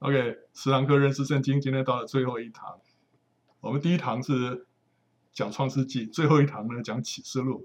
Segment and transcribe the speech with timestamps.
[0.00, 2.78] OK，十堂课认识圣经，今天到了最后一堂。
[3.58, 4.64] 我们第一堂是
[5.32, 7.64] 讲创世纪，最后一堂呢讲启示录。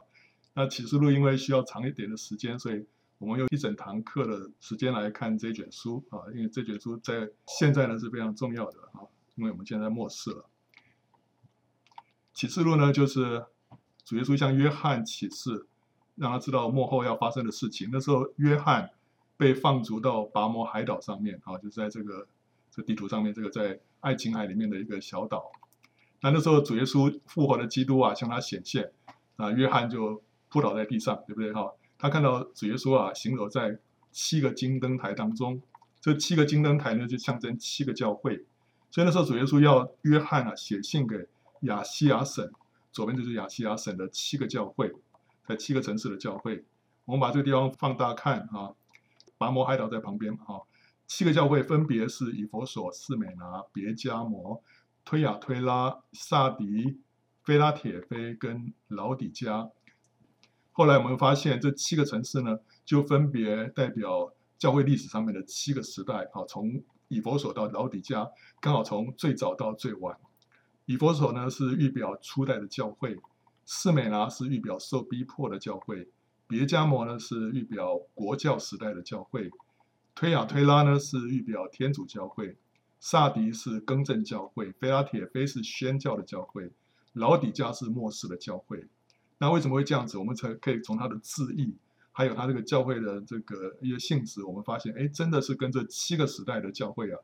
[0.55, 2.87] 那启示录因为需要长一点的时间，所以
[3.19, 9.05] 我们用一整堂课的时间来看这卷书啊，因为这卷书在现在呢是非常重要的啊，
[9.35, 10.49] 因为我们现在末世了。
[12.33, 13.45] 启示录呢就是
[14.03, 15.67] 主耶稣向约翰启示，
[16.15, 17.89] 让他知道幕后要发生的事情。
[17.91, 18.89] 那时候约翰。
[19.43, 22.25] 被放逐到拔摩海岛上面，啊，就是在这个
[22.71, 25.51] 这地图上面，这个在爱琴海里面的一个小岛。
[26.21, 28.89] 那那时候主耶稣复活的基督啊，向他显现，
[29.35, 31.51] 啊，约翰就扑倒在地上，对不对？
[31.51, 33.77] 哈，他看到主耶稣啊，行走在
[34.13, 35.61] 七个金灯台当中，
[35.99, 38.45] 这七个金灯台呢，就象征七个教会。
[38.91, 41.27] 所以那时候主耶稣要约翰啊，写信给
[41.63, 42.49] 亚细亚省，
[42.93, 44.93] 左边就是亚细亚省的七个教会，
[45.45, 46.63] 在七个城市的教会。
[47.03, 48.71] 我们把这个地方放大看啊。
[49.43, 50.61] 拔摩海岛在旁边，哈，
[51.05, 54.63] 七个教会分别是以佛所、四美拿、别迦摩、
[55.03, 57.01] 推雅推拉、萨迪、
[57.43, 59.69] 菲拉铁菲跟老底嘉。
[60.71, 68.25] 后来我们发现这七个城市呢，就分别代表教会历史上面的七个时代，哈，从以佛所到老底嘉，
[68.61, 70.17] 刚好从最早到最晚。
[70.85, 73.17] 以佛所呢是预表初代的教会，
[73.65, 76.07] 四美拿是预表受逼迫的教会。
[76.47, 79.49] 别迦摩呢是预表国教时代的教会，
[80.13, 82.55] 推雅推拉呢是预表天主教会，
[82.99, 86.71] 撒迪是更正教会，菲拉铁非是宣教的教会，
[87.13, 88.85] 老底嘉是末世的教会。
[89.39, 90.17] 那为什么会这样子？
[90.17, 91.73] 我们才可以从它的字义，
[92.11, 97.19] 还有它这个教会的这个一些性质，我们发现，哎，真的是跟这七个时代的教会啊，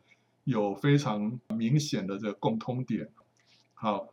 [0.46, 3.10] 有非常明显的这个共通点。
[3.74, 4.10] 好。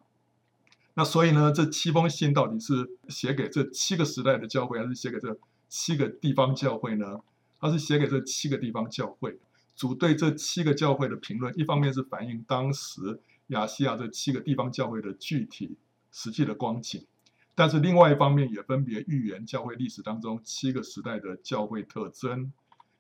[0.99, 7.21] 那所以呢，这七封信到底是写给这七个时代的教会，还是写给这七个地方教会呢？
[7.61, 9.39] 它是写给这七个地方教会。
[9.75, 15.77] 主对这七个教会的评论，一方面是反映当时亚细亚这七个地方教会的具体
[16.11, 17.05] 实际的光景，
[17.55, 22.51] 但是另外一方面也分别预言教会历史当中七个时代的教会特征。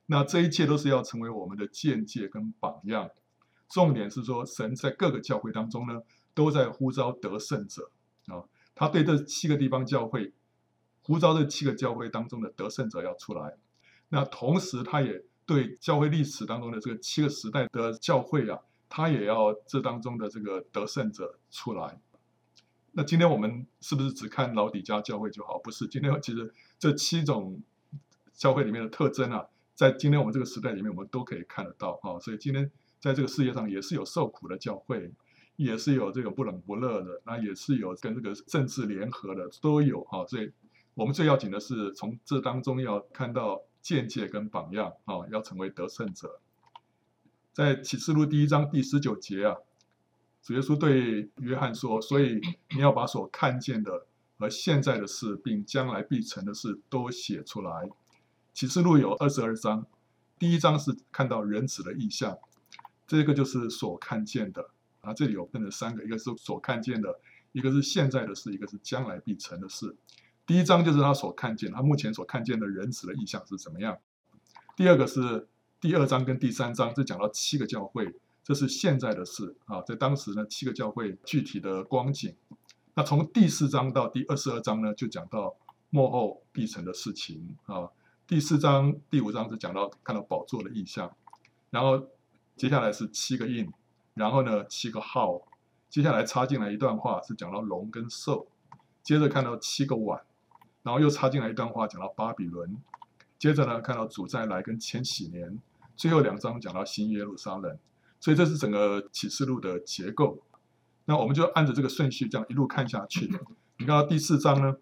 [0.05, 3.09] 那这一切都是要成为我们的见解跟榜样。
[3.71, 6.03] 重点是说，神在各个教会当中呢，
[6.37, 7.91] 都在呼召得胜者
[8.27, 8.45] 啊！
[8.75, 10.35] 他对这七个地方教会
[11.01, 13.57] 呼召这七个教会当中的得胜者要出来。
[14.11, 18.61] 那同时，他也对教会历史当中的这个七个时代的教会啊，
[18.91, 21.99] 他也要这当中的这个得胜者出来。
[22.93, 25.59] 那今天我们是不是只看老底嘉教会就好？
[25.59, 27.63] 不是，今天其实这七种
[28.35, 32.21] 教会里面的特征啊，在今天我们这个时代里面，我们都可以看得到啊。
[32.21, 32.71] 所以今天
[33.01, 35.11] 在这个世界上也是有受苦的教会。
[35.57, 40.25] 也是有这个不冷不热的，那也是有跟这个政治联合的，都有哈。
[40.27, 40.53] 所以，
[40.95, 46.41] 我们最要紧的是从这当中要看到见解跟榜样啊，要成为得胜者。
[47.53, 49.57] 在启示录第一章第十九节啊，
[50.43, 52.41] 主耶稣对约翰说：“所以
[52.75, 54.07] 你要把所看见的
[54.39, 57.89] 和现在的事，并将来必成的事都写出来。”
[58.53, 59.87] 启示录有二十二章，
[60.39, 62.39] 第一章是看到人子的意象，
[63.07, 64.71] 这个就是所看见的。
[65.07, 67.21] 啊，这里有分了三个，一个是所看见的，
[67.53, 69.95] 一个是现在的事，一个是将来必成的事。
[70.45, 73.97] 第一章就是他所看见，他目前所看见的人子的意象是怎么样。
[74.75, 75.49] 第二个是
[75.81, 82.35] 第二章跟第三章，这讲到七个教会，这是现在的事啊，在当时呢，七个教会具体的光景。
[82.95, 85.57] 那从第四章到第二十二章呢，就讲到
[85.91, 87.89] 末后必成的事情啊。
[88.27, 91.17] 第四章、第五章是讲到看到宝座的意象，
[91.71, 92.09] 然后
[92.57, 93.71] 接下来是七个印。
[94.17, 95.43] 然后呢，七个号，
[95.91, 98.47] 接下来插进来一段话，是讲到龙跟兽，
[99.03, 100.23] 接着看到七个碗，
[100.83, 102.79] 然后又插进来一段话，讲到巴比伦，
[103.39, 105.61] 接着呢，看到主再来跟千禧年，
[105.97, 107.79] 最后两章讲到新耶路撒冷，
[108.19, 110.39] 所以这是整个启示录的结构。
[111.05, 113.27] 那我们就按着这个顺序这样一路看下去。
[113.77, 114.77] 你看到第四章呢，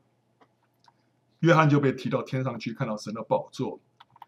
[1.40, 3.80] 约翰就被提到天上去，看到神的宝座，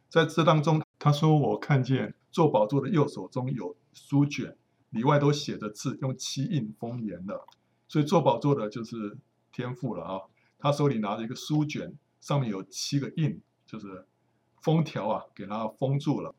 [0.09, 4.57] 在这当中他说：“我看见坐宝座的右手中有书卷。”
[4.91, 7.47] 里外都写着字，用七印封严了，
[7.88, 9.16] 所以做宝座的就是
[9.53, 10.21] 天父了啊。
[10.59, 14.06] 他手里拿着一个书卷，上面有七个印，就是
[14.62, 16.34] 封条啊，给他封住了。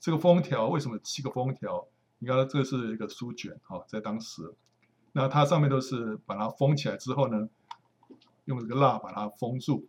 [0.00, 1.86] 这个封条为什么七个封条？
[2.18, 4.52] 你看，这是一个书卷啊，在当时，
[5.12, 7.48] 那它上面都是把它封起来之后呢，
[8.46, 9.88] 用这个蜡把它封住，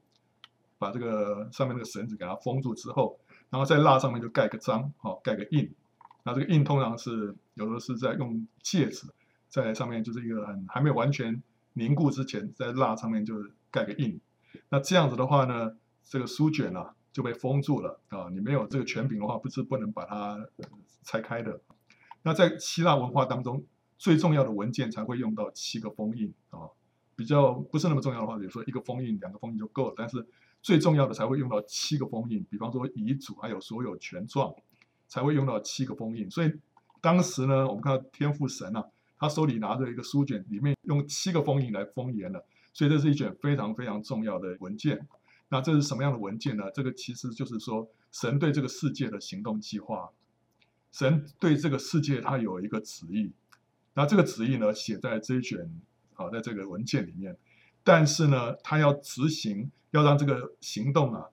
[0.77, 3.19] 把这个上面那个绳子给它封住之后，
[3.49, 5.73] 然后在蜡上面就盖个章，好，盖个印。
[6.23, 9.07] 那这个印通常是有的是在用戒指，
[9.49, 11.41] 在上面就是一个很还没有完全
[11.73, 13.35] 凝固之前，在蜡上面就
[13.69, 14.19] 盖个印。
[14.69, 18.29] 那这样子的话呢，这个书卷啊就被封住了啊。
[18.31, 20.47] 你没有这个权柄的话，不是不能把它
[21.03, 21.61] 拆开的。
[22.21, 23.65] 那在希腊文化当中，
[23.97, 26.69] 最重要的文件才会用到七个封印啊。
[27.15, 29.93] 比较不是那么重要的话，比如说一个封印、两个封印就够了。
[29.95, 30.25] 但是
[30.61, 34.51] 最重要的才会用到七个封印，比方说遗嘱还有所有权状，
[35.07, 36.31] 才会用到七个封印。
[36.31, 36.51] 所以
[37.03, 38.85] 当时呢，我们看到天父神啊，
[39.19, 42.45] 他手里拿着一个书卷，里面用七个封印来封严了。
[42.71, 45.05] 所以这是一卷非常非常重要的文件。
[45.49, 46.71] 那这是什么样的文件呢？
[46.73, 50.11] 这个其实就是说神对这个世界的行动计划，
[50.93, 53.33] 神对这个世界他有一个旨意。
[53.95, 55.69] 那这个旨意呢，写在这一卷。
[56.13, 57.35] 好，在这个文件里面，
[57.83, 61.25] 但是呢，他要执行，要让这个行动啊，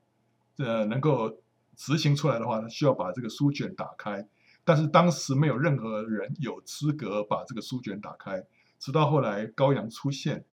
[0.56, 1.38] 呃，能够
[1.76, 4.26] 执行出来的话，他需要把这个书卷打开。
[4.70, 8.40] 但是当时没有任何人有资格把这个书卷打开，
[8.78, 10.44] 直到后来高阳出现，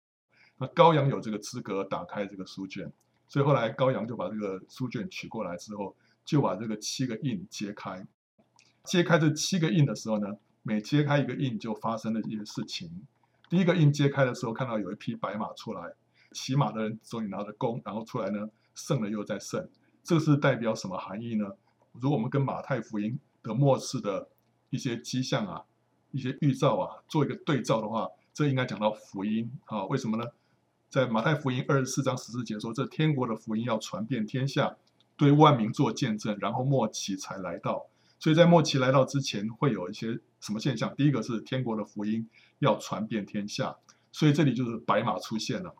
[0.57, 2.91] 那高阳有这个资格打开这个书卷，
[3.27, 8.07] 所以后来高阳就把这个书卷取过来之后，就把这个七个印揭开。
[8.83, 12.89] 揭开这七个印的时候呢，每揭开一个印，就发生了一些事情。
[13.51, 15.93] 第一个印揭开的时候，看到有一匹白马出来，
[16.31, 19.69] 骑马的人手里拿着弓，然后出来呢，胜了又再胜。
[20.03, 21.45] 这是代表什么含义呢？
[21.91, 24.29] 如果我们跟马太福音的末世的
[24.69, 25.63] 一些迹象啊、
[26.11, 29.85] 一些预兆啊做一个对照的话，这应该讲到福音啊？
[29.85, 30.25] 为什么呢？
[30.89, 34.77] 在马太福音二十四章十四节说，这天国的福音要传遍天下，
[35.15, 37.87] 对万民做见证，然后末期才来到。
[38.19, 40.95] 所以在末期来到之前，会有一些什么现象？
[40.95, 42.27] 第一个是天国的福音
[42.59, 43.75] 要传遍天下，
[44.11, 45.75] 所以这里就是白马出现了。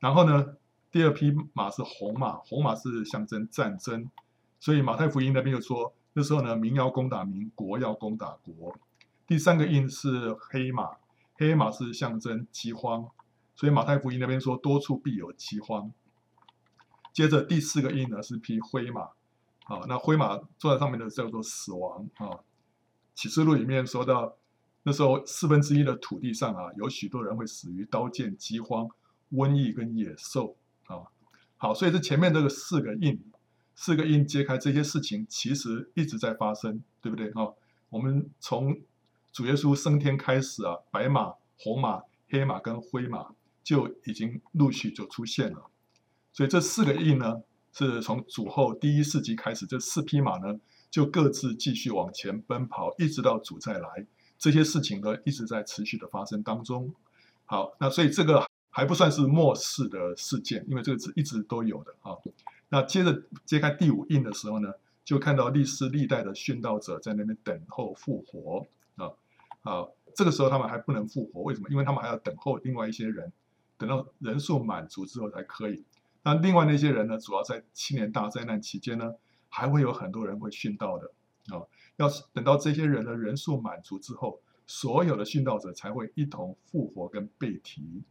[0.00, 0.56] 然后呢，
[0.90, 4.10] 第二匹马是红马，红马是象征战争，
[4.58, 8.74] 所以马太福音那边就说，那时候呢，民要攻打民，国要攻打国。
[9.26, 10.96] 第三个印是黑马，
[11.34, 13.06] 黑马是象征饥荒，
[13.54, 15.92] 所以马太福音那边说，多处必有饥荒。
[17.12, 19.10] 接着第四个印呢是匹灰马。
[19.64, 22.40] 啊，那灰马坐在上面的叫做死亡啊。
[23.14, 24.36] 启示录里面说到，
[24.84, 28.88] 那时候四分之一的土地上啊，有许多人会死于刀剑、饥荒、
[29.32, 31.02] 瘟疫跟野兽啊。
[31.58, 33.20] 好，所以这前面这个四个印，
[33.76, 37.52] 四个印揭开这些事情，其实一直在发生，对不对啊？
[37.90, 38.80] 我们从
[39.30, 43.28] 主耶稣升天开始啊，白马、红马、黑马跟灰马
[43.62, 45.70] 就已经陆续就出现了。
[46.32, 47.42] 所以这四个印呢，
[47.72, 50.58] 是从主后第一世纪开始，这四匹马呢，
[50.90, 54.06] 就各自继续往前奔跑，一直到主再来。
[54.38, 56.94] 这些事情呢，一直在持续的发生当中。
[57.44, 62.16] 好，那所以这个还不算是末世的事件，因为这个是一直都有的啊。
[62.68, 64.72] 那接着揭开第五印的时候呢，
[65.04, 68.66] 就看到历世历代的殉道者在那边等候复活
[68.96, 69.10] 啊。
[69.62, 71.68] 好，这个时候他们还不能复活，为什么？
[71.70, 73.32] 因为他们还要等候另外一些人，
[73.78, 75.84] 等到人数满足之后才可以。
[76.22, 79.14] 那另外那些人呢，主要在七年大灾难期间呢，
[79.48, 81.10] 还会有很多人会殉道的
[81.56, 81.62] 啊。
[81.96, 88.02] 要是等到这些人的人数满足之后，所有的殉道者才会一同复活跟被提。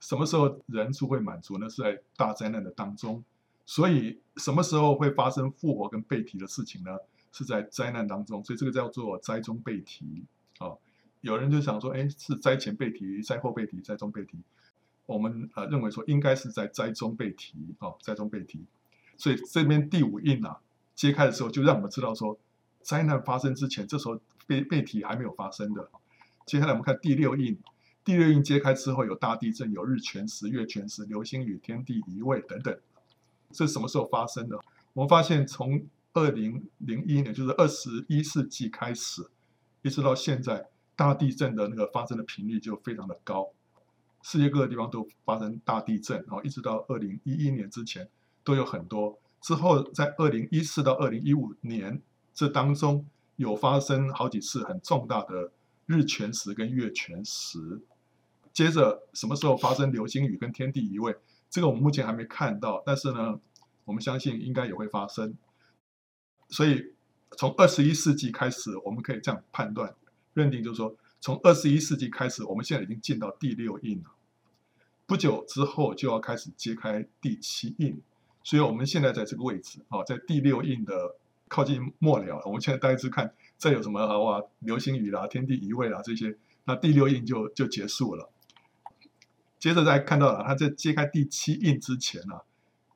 [0.00, 1.68] 什么时候人数会满足呢？
[1.70, 3.24] 是在大灾难的当中。
[3.66, 6.96] 所以什么时候会发生复活跟被提的事情呢？
[7.32, 8.42] 是在灾难当中。
[8.42, 10.24] 所以这个叫做灾中被提
[10.58, 10.72] 啊。
[11.20, 14.38] 有人就想说，哎，是灾前被提，灾后被提，灾中被提。
[15.04, 18.64] 我们呃认为说应该是在灾中被提啊，灾中被提，
[19.16, 20.58] 所以这边第五印啊
[20.94, 22.38] 揭开的时候，就让我们知道说
[22.82, 25.88] 灾难发生之前，这时候被被提还没有发生的。
[26.44, 27.58] 接下来我们看第六印，
[28.04, 32.78] 第六印揭开之后有大地震，有日全食、月全食、流星雨、天地移位等等。
[33.56, 34.60] 这是什么时候发生的？
[34.92, 39.22] 我们发现从二零零一年，就是二十一世纪开始，
[39.82, 43.48] 一直到现在，大地震的那个发生的频率就非常的高。
[44.22, 48.08] 世界各个地方都发生大地震，然后一直到二零一一年之前
[48.44, 49.18] 都有很多。
[49.40, 52.02] 之后在二零一四到二零一五年
[52.34, 55.52] 这当中，有发生好几次很重大的
[55.86, 57.80] 日全食跟月全食。
[58.52, 61.14] 接着什么时候发生流星雨跟天地移位？
[61.56, 63.40] 这个我们目前还没看到，但是呢，
[63.86, 65.34] 我们相信应该也会发生。
[66.50, 66.92] 所以
[67.30, 69.94] 从二十一世纪开始，我们可以这样判断
[70.34, 74.10] 认定，就是说从二十一世纪开始，我们现在已经进到第六印了。
[75.06, 78.02] 不久之后就要开始揭开第七印，
[78.44, 81.14] 所以我们现在在这个位置啊，在第六印的
[81.48, 82.42] 靠近末了。
[82.44, 84.42] 我们现在大家看，再有什么好啊？
[84.58, 88.30] 流星雨啦、天地移位啦这些，那第六印就就结束了。
[89.66, 92.40] 接着再看到了，他在揭开第七印之前呢、啊，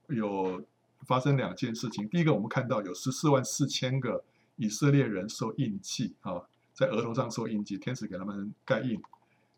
[0.06, 0.64] 有
[1.00, 2.08] 发生两件事情。
[2.08, 4.22] 第一个，我们看到有十四万四千个
[4.54, 9.02] 以色列人受印记啊，在额头上受印记，天使给他们盖印。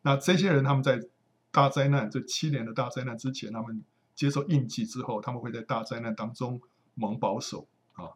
[0.01, 1.07] 那这些人他们在
[1.51, 6.63] 大灾难，这七年的大灾难之前，他们接受印记之后，他们会在大灾难当中
[6.95, 8.09] 蒙保守啊。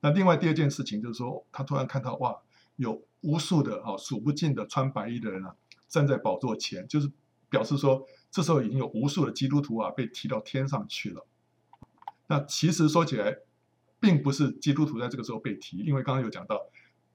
[0.00, 2.36] 那另外第二件事情就是说，他突然看到哇，
[2.76, 5.56] 有无数的啊数不尽的穿白衣的人啊，
[5.88, 7.10] 站在宝座前，就是
[7.52, 11.26] 表示说，这时候已经有无数的基督徒啊被提到天上去了。
[12.28, 13.36] 那其实说起来，
[14.00, 16.58] 并不是基督徒在这个时候被提，因为刚刚有讲到，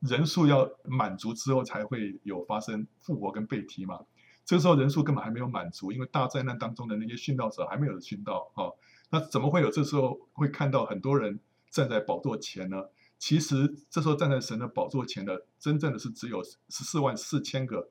[0.02, 4.00] 人数要满足之后才会有发生复活跟被提嘛。
[4.46, 8.70] 这个时候人数根本还没有满足，因为大灾难当中的那些殉道者还没有殉道啊。
[9.10, 11.40] 那怎么会有这时候会看到很多人
[11.72, 12.84] 站在宝座前呢？
[13.18, 17.90] 其实这时候站在神的宝座前的，真正的是只有十四万四千个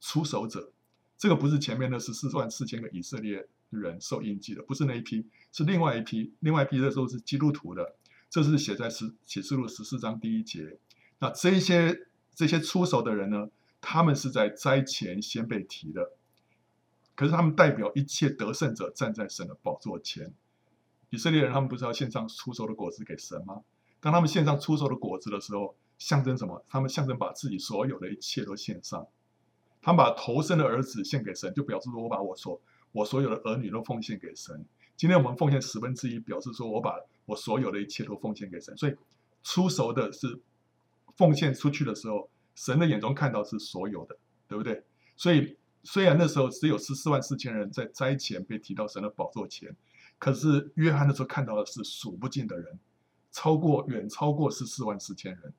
[0.00, 0.70] 出手者。
[1.22, 6.34] 这个不是前面的十四万四千个以色列人受印记的，不是那一批，是另外一批。
[6.40, 7.94] 另外一批的时候是基督徒的，
[8.28, 10.80] 这是写在十启示录十四章第一节。
[11.20, 13.48] 那这些这些出手的人呢，
[13.80, 16.10] 他们是在灾前先被提的，
[17.14, 20.34] 可是他们代表一切得胜者站在神的宝座前。
[21.10, 23.62] 以色列人他们不是要献上出手的果子给神吗？
[24.00, 26.64] 当他们献上出手的果子的时候，象征什么？
[26.68, 29.06] 他们象征把自己所有的一切都献上。
[29.82, 32.58] 他把头生的儿子献给神，就表示说我把我所
[32.92, 34.64] 我所有的儿女都奉献给神。
[34.96, 36.94] 今天我们奉献十分之一，表示说我把
[37.26, 38.76] 我所有的一切都奉献给神。
[38.76, 38.94] 所以
[39.42, 40.40] 出熟的是
[41.16, 44.84] 奉献出去的时候，神的眼中看到是所有的，对不对？
[45.16, 49.74] 所以虽然那时候只有十四万四千人在灾前被提到神的宝座前，
[50.18, 52.78] 可是约翰那时候看到的是数不尽的人。
[53.32, 55.54] 超过远超过十四万四千人，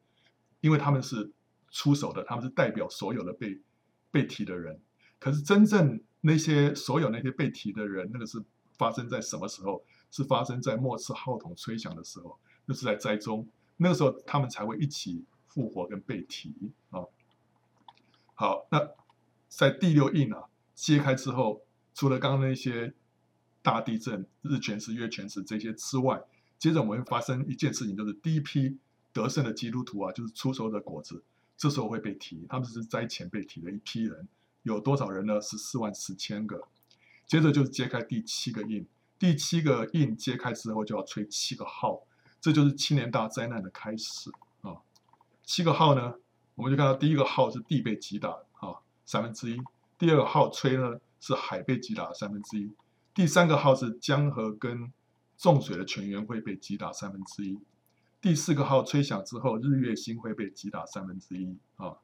[0.61, 1.31] 因为他们是
[1.71, 3.59] 出手的，他们是代表所有的被
[4.13, 4.79] 被提的人。
[5.19, 8.41] 可是真正那些所有那些被提的人，那个是
[8.77, 9.83] 发生在什么时候？
[10.15, 16.53] 是发生在末次号筒吹响的时候，那是在灾中，那个时候他们才会一起复活跟被提
[16.91, 17.01] 啊。
[18.35, 18.91] 好，那
[19.49, 20.43] 在第六印啊
[20.75, 21.63] 揭开之后，
[21.95, 22.93] 除了刚刚那些
[23.63, 26.21] 大地震、日全食、月全食这些之外，
[26.59, 28.77] 接着我们会发生一件事情，就是第一批
[29.11, 31.23] 得胜的基督徒啊，就是出熟的果子，
[31.63, 34.27] 这时候会被提，他们是灾前被提的一批人，
[34.63, 35.39] 有多少人呢？
[35.39, 36.67] 是四万四千个。
[37.25, 38.85] 接着就是揭开第七个印，
[39.17, 42.05] 第七个印揭开之后就要吹七个号，
[42.41, 44.29] 这就是七年大灾难的开始
[44.59, 44.75] 啊。
[45.45, 46.15] 七个号呢，
[46.55, 49.55] 我们就看到第一个号是地被击打啊，三分之一；
[49.97, 52.67] 第二个号吹呢是海被击打三分之一；
[53.13, 54.91] 第三个号是江河跟
[55.37, 57.57] 重水的泉源会被击打三分之一，
[58.23, 61.97] 第四个号吹响之后，日月星会被击打三分之一啊，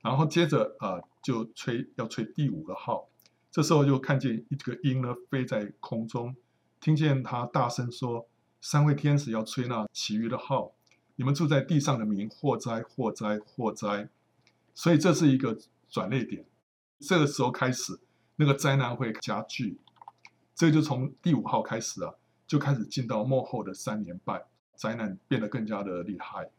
[0.00, 3.08] 然后接着啊就吹要吹第五个号，
[3.48, 6.34] 这时候就看见一个鹰呢飞在空中，
[6.80, 8.26] 听见他大声说
[8.60, 10.72] ：“三位天使要吹那其余的号，
[11.14, 14.08] 你们住在地上的民祸灾祸灾祸灾。”
[14.74, 15.56] 所以这是一个
[15.88, 16.44] 转捩点，
[16.98, 18.00] 这个时候开始
[18.34, 19.78] 那个灾难会加剧，
[20.56, 22.14] 这就从第五号开始啊。
[22.48, 24.42] 就开始进到末后的三年半，
[24.74, 26.50] 灾难变得更加的厉害，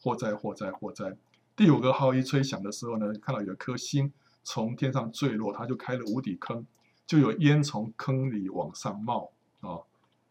[0.00, 1.16] 祸灾祸灾祸灾。
[1.56, 4.12] 第五个号一吹响的时候呢，看到有一颗星
[4.42, 6.66] 从天上坠落，它就开了无底坑，
[7.06, 9.78] 就有烟从坑里往上冒啊，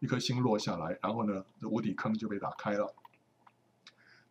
[0.00, 2.94] 一颗星落下来，然后呢，这无底坑就被打开了。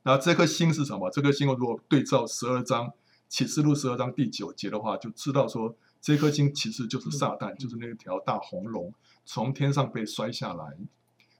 [0.04, 1.10] 那这颗星是什么？
[1.10, 2.92] 这颗星如果对照十二章
[3.28, 8.94] 启示录十二章第九节的话，就知道说这颗星其实就是撒旦，就是那条大红龙。
[9.26, 10.78] 从天上被摔下来，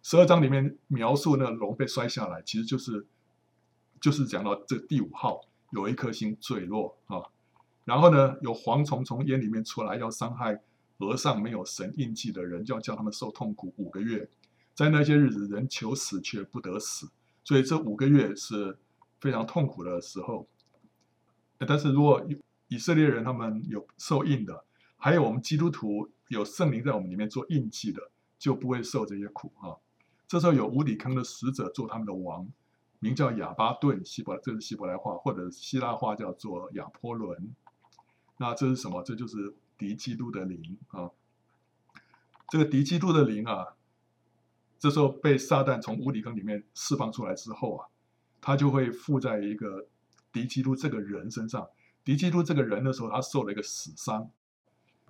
[0.04, 3.08] 十二章里面描述那个龙被摔下来，其实就是
[4.02, 5.40] 就是讲到这第五号
[5.72, 7.24] 有一颗星坠落啊，
[7.86, 10.62] 然后呢，有蝗虫从烟里面出来，要伤害
[10.98, 14.30] 额上没有神印记的人，就要叫他们受痛苦五个月，
[14.76, 17.10] 在那些日子，人求死却不得死，
[17.44, 18.78] 所以这五个月是
[19.22, 20.48] 非常痛苦的时候。
[21.66, 22.22] 但是如果
[22.68, 24.66] 以色列人他们有受印的，
[24.98, 26.10] 还有我们基督徒。
[26.30, 29.78] 有圣灵在我们里面做印记的，就不会受这些苦啊。
[30.28, 32.48] 这时候有无底坑的使者做他们的王，
[33.00, 37.54] 名叫亚巴顿，希伯这是希伯来话，或者希腊话叫做亚波伦。
[38.38, 39.04] 那这是什么？
[39.04, 41.12] 这就是敌基督的灵啊。
[42.50, 43.76] 这个敌基督的灵啊，
[44.80, 47.88] 这时候被撒旦从无底坑里面释放出来之后啊，
[48.42, 49.88] 他就会附在一个
[50.32, 51.68] 敌基督这个人身上。
[52.04, 54.30] 敌基督这个人的时候，他受了一个死伤。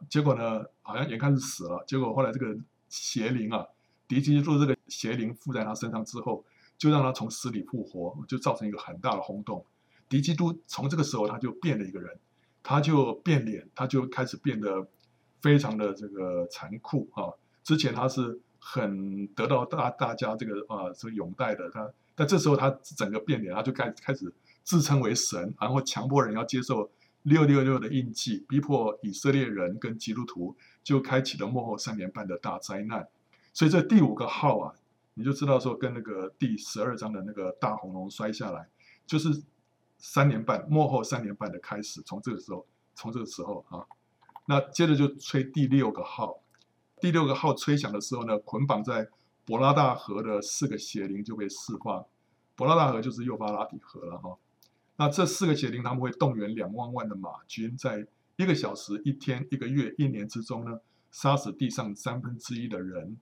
[0.10, 1.84] 结果呢，好像眼看是死了。
[1.88, 2.55] 结果后来这个
[2.89, 3.65] 邪灵啊，
[4.07, 6.43] 敌基督这个邪灵附在他身上之后，
[6.77, 9.65] 就让他从死里复活，就造成一个很大的轰动。
[10.10, 12.19] 敌基督从这个时候他就变了一个人，
[12.62, 14.88] 他就变脸，他就开始变得
[15.41, 17.33] 非常的这个残酷啊。
[17.63, 24.33] 之前他是很得到大大家这个啊这个拥戴的，他但这时候他整个变脸，他就开开始
[24.63, 26.91] 自称为神，然后强迫人要接受。
[27.24, 33.07] 六六六的印记逼迫以色列人跟基督徒，就开启了幕后三年半的大灾难。
[33.53, 34.74] 所以这第五个号啊，
[35.13, 38.67] 你就知道说跟那个第十二章的那个大红龙摔下来，
[39.05, 39.43] 就是
[40.00, 43.86] 三年半，末后三年半的开始，从这个时候，从这个时候啊，
[44.48, 46.41] 那接着就吹第六个号，
[47.00, 49.07] 第六个号吹响的时候呢，捆绑在
[49.45, 52.05] 伯拉大河的四个邪灵就被释放，
[52.55, 54.36] 伯拉大河就是幼发拉底河了哈。
[54.95, 58.07] 那这四个邪灵他们会动员两万万的马军，在
[58.38, 60.79] 一个小时、一天、一个月、一年之中呢，
[61.12, 63.17] 杀死地上三分之一的人。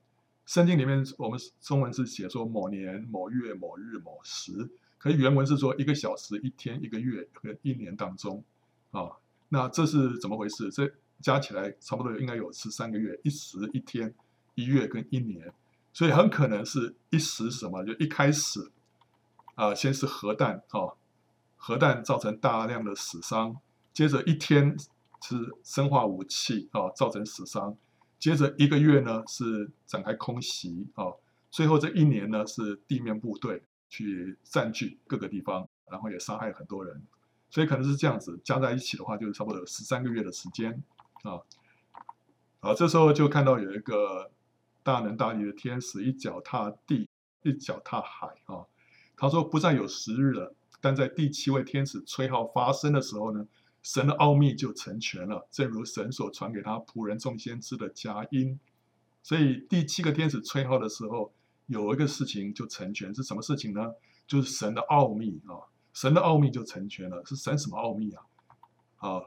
[0.46, 4.70] 圣经里面我们中文是写说某年某月某日某时。
[4.98, 8.44] 可是原文是说一个小时、一天、一个月和一年当中，
[8.92, 9.10] 啊，
[9.48, 10.70] 那这是怎么回事？
[10.70, 10.88] 这
[11.20, 14.14] 加起来差不多应该有十三个月，一时、一天、
[14.54, 15.52] 一月跟一年，
[15.92, 17.82] 所以很可能是一时什么？
[17.82, 18.70] 就一开始，
[19.56, 20.94] 啊，先是核弹，啊，
[21.56, 23.56] 核弹造成大量的死伤，
[23.92, 24.76] 接着一天
[25.20, 27.76] 是生化武器，啊，造成死伤，
[28.22, 31.10] 接着一个月呢是展开空袭，啊，
[31.50, 33.64] 最后这一年呢是地面部队。
[33.94, 37.02] 去占据各个地方，然后也杀害很多人，
[37.50, 40.82] 所以可能是这样子加在一起的话，就是差不多有十三个月的时间
[41.24, 41.36] 啊。
[42.60, 44.30] 好，这时候就看到有一个
[44.82, 47.06] 大能大力的天使，一脚踏地，
[47.42, 48.64] 一脚踏海啊。
[49.14, 53.46] 他说不再有时日了，但在第七位天使吹号发声的时候呢，
[53.82, 58.58] 神的奥秘就成全了，正如神所传给他仆人众先知的佳音。
[59.22, 61.32] 所以第七个天使吹号的时候。
[61.66, 63.94] 有一个事情就成全，是什么事情呢？
[64.26, 65.70] 就是神的奥秘啊！
[65.94, 68.26] 神的奥秘就成全了，是神什么奥秘啊？
[68.96, 69.22] 啊，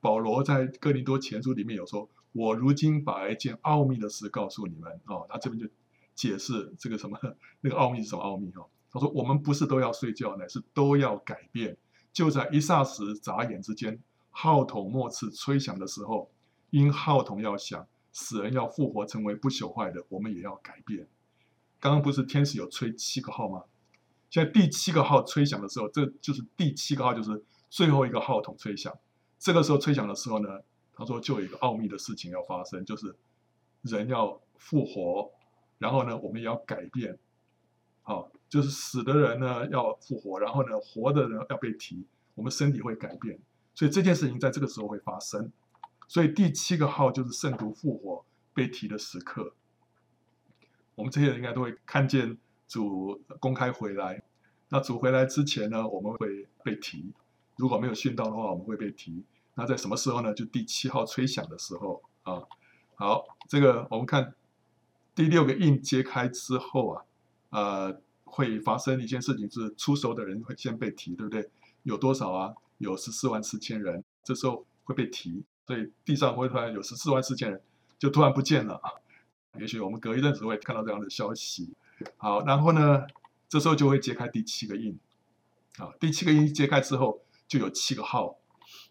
[0.00, 5.68] 保罗在哥林多前书里面有说：“我如今把一件奥秘的事告诉你们。”哦，他这边就
[6.14, 7.18] 解释这个什么
[7.62, 8.68] 那个奥秘是什么奥秘哦？
[8.92, 11.76] 他说：“我们不是都要睡觉，乃是都要改变。
[12.12, 13.98] 就在一霎时、眨眼之间，
[14.30, 16.30] 号筒末次吹响的时候，
[16.70, 21.06] 因号筒要响，死人要复活，成为不朽坏的，我们也要改变。”
[21.80, 23.64] 刚刚不是天使有吹七个号吗？
[24.30, 28.96] 现在第七个号吹响的时候，这就是第七个号，就是最后一个号筒吹响。
[29.38, 30.60] 这个时候吹响的时候呢，
[30.94, 33.16] 他说就有一个奥秘的事情要发生，就是
[33.82, 35.32] 人要复活，
[35.78, 37.18] 然后呢，我们也要改变。
[38.02, 43.38] 好，就是死的人呢要复活，然后呢，活的人要被提，我们身体会改变。
[43.74, 45.50] 所以这件事情在这个时候会发生。
[46.08, 49.54] 所以第七个号就是圣徒复活被提的时刻。
[50.94, 52.36] 我们这些人应该都会看见
[52.68, 54.22] 主公开回来。
[54.68, 57.12] 那主回来之前呢，我们会被提。
[57.56, 59.24] 如果没有殉道的话，我们会被提。
[59.54, 60.34] 那在什么时候呢？
[60.34, 62.42] 就第七号吹响的时候啊。
[62.94, 64.34] 好，这个我们看
[65.14, 67.04] 第六个印揭开之后啊，
[67.52, 71.48] 呃，会发生一件事情，是出熟的人会先被提，对不对？
[71.84, 72.54] 有多少啊？
[72.78, 75.44] 有十四万四千人，这时候会被提。
[75.66, 77.60] 所以地上会突然有十四万四千人，
[77.98, 78.90] 就突然不见了啊。
[79.60, 81.72] 也许我们隔一阵子会看到这样的消息。
[82.16, 83.06] 好，然后呢，
[83.48, 84.98] 这时候就会揭开第七个印。
[85.78, 88.38] 啊，第七个印揭开之后，就有七个号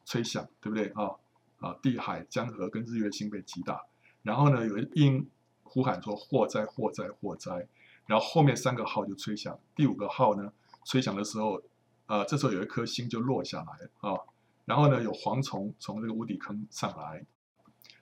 [0.05, 0.87] 吹响，对不对？
[0.89, 1.11] 啊
[1.59, 3.81] 啊，地海江河跟日月星被击打。
[4.21, 5.29] 然后呢，有一音
[5.63, 7.67] 呼喊说：“祸灾，祸灾，祸灾！”
[8.11, 9.57] 然后后面三个号就吹响。
[9.73, 10.51] 第五个号呢，
[10.83, 11.61] 吹响的时候，
[12.07, 14.19] 啊，这时候有一颗星就落下来啊。
[14.65, 17.25] 然后呢，有蝗虫从这个无底坑上来。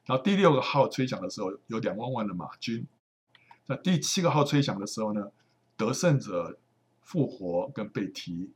[0.06, 2.88] 然后第六个号吹响的时候，有两万万的马军。
[3.68, 5.30] 那第七个号吹响的时候呢，
[5.78, 6.58] 得胜者
[7.04, 8.52] 复活跟被提，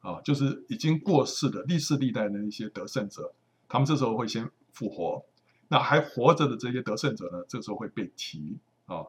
[0.00, 3.32] 啊，就是已经过世的历世历代的那些得胜者，
[3.68, 5.24] 他们这时候会先复活。
[5.68, 9.06] 那还活着的这些得胜者呢，这时候会被提，啊，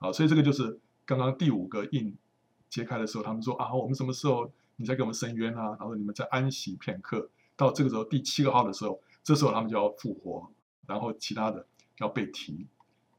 [0.00, 2.14] 啊，所以这个就是刚刚第五个印
[2.68, 5.68] 揭开的时候，他们说啊，我们什么时候你再给我们伸冤啊？
[5.68, 7.30] 然后你们再安息片刻。
[7.56, 10.52] 到这个时候第七个号的时候，这时候他们就要复活。
[10.86, 11.66] 然后其他的
[11.96, 12.66] 要被提，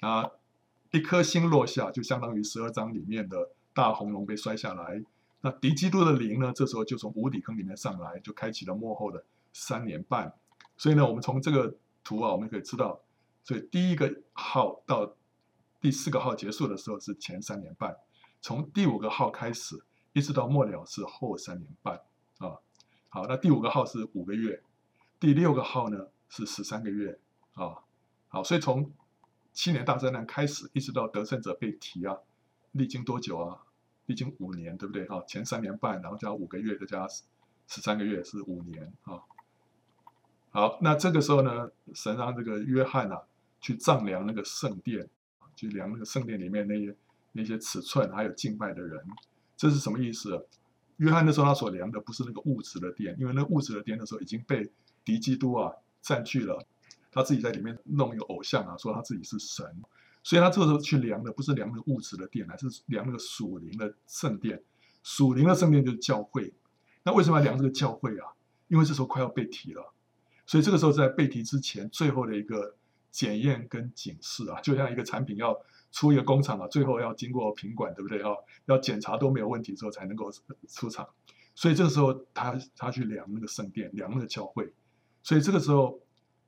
[0.01, 0.29] 啊，
[0.91, 5.03] 一颗星落下，就相当于十二章里面的大红龙被摔下来。
[5.41, 10.31] 那敌基督的灵呢，这时候就从无底坑里面上来，就开启了幕后的三年半。
[10.77, 13.01] 所以呢，我们从这个图啊，我们可以知道，
[13.43, 15.15] 所以第一个号到
[15.81, 17.97] 第四个号结束的时候是前三年半，
[18.41, 22.01] 从第五个号开始一直到末了是后三年半
[22.39, 22.57] 啊。
[23.09, 24.61] 好，那第五个号是五个月，
[25.19, 27.19] 第六个号呢是十三个月。
[27.53, 27.83] 啊、
[28.29, 28.93] 好，所以从
[29.51, 32.17] 七年大灾难开始，一直到得胜者被提啊，
[32.71, 33.63] 历经多久啊？
[34.05, 35.05] 历经五年，对不对？
[35.07, 37.05] 啊，前三年半，然后加五个月，再加
[37.67, 39.21] 十三个月，是五年啊、
[40.51, 43.23] 好，那这个时候呢，神让这个约翰啊
[43.59, 45.09] 去丈量那个圣殿，
[45.59, 46.95] 去量那个圣殿里面那些
[47.33, 48.97] 那些尺寸，还有敬拜的人，
[49.57, 50.45] 这是什么意思？
[50.97, 54.71] 约翰那时候他所量的不是那个物质的殿，因为那物质的殿的时候已经被
[55.03, 56.65] 敌基督啊占据了。
[57.11, 59.65] 他自己在里面弄一个偶像啊，说他自己是神，
[60.23, 64.63] 所以他这个时候去量的不是量那个物质的殿，而是量那个属灵的圣殿。
[65.03, 66.53] 属灵的圣殿就是教会。
[67.03, 68.27] 那为什么要量这个教会啊？
[68.67, 69.93] 因为这时候快要被提了，
[70.45, 72.75] 所以这个时候在被提之前，最后的一个
[73.11, 75.59] 检验跟警示啊，就像一个产品要
[75.91, 78.29] 出一个工厂啊，最后要经过品管，对不对啊？
[78.65, 80.31] 要检查都没有问题之后才能够
[80.67, 81.07] 出厂。
[81.55, 84.71] 所以这个时候他他去量那个圣殿，量那个教会，
[85.23, 85.99] 所以这个时候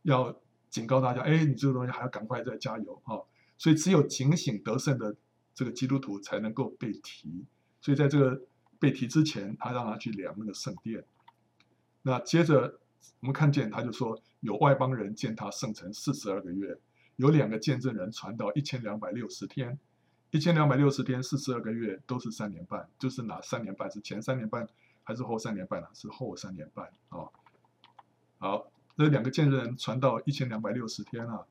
[0.03, 3.19] 要警告大家，哎，你这个东西还要赶快再加油啊！
[3.57, 5.15] 所以只有警醒得胜的
[5.53, 7.45] 这个基督徒才能够被提。
[7.81, 8.41] 所以在这个
[8.79, 11.03] 被提之前，他让他去量那个圣殿。
[12.03, 12.79] 那接着
[13.19, 16.77] 我们看见，他就说有外邦人见他圣城四十二个月，
[17.15, 19.79] 有两个见证人传道一千两百六十天，
[20.29, 23.89] 一千两百六十天四十二个月都是三年半，就是哪三年半？
[23.89, 24.67] 是前三年半
[25.03, 25.87] 还是后三年半呢？
[25.93, 27.25] 是后三年半啊。
[28.37, 31.45] 好，这两个见证人传道一千两百六十天啊，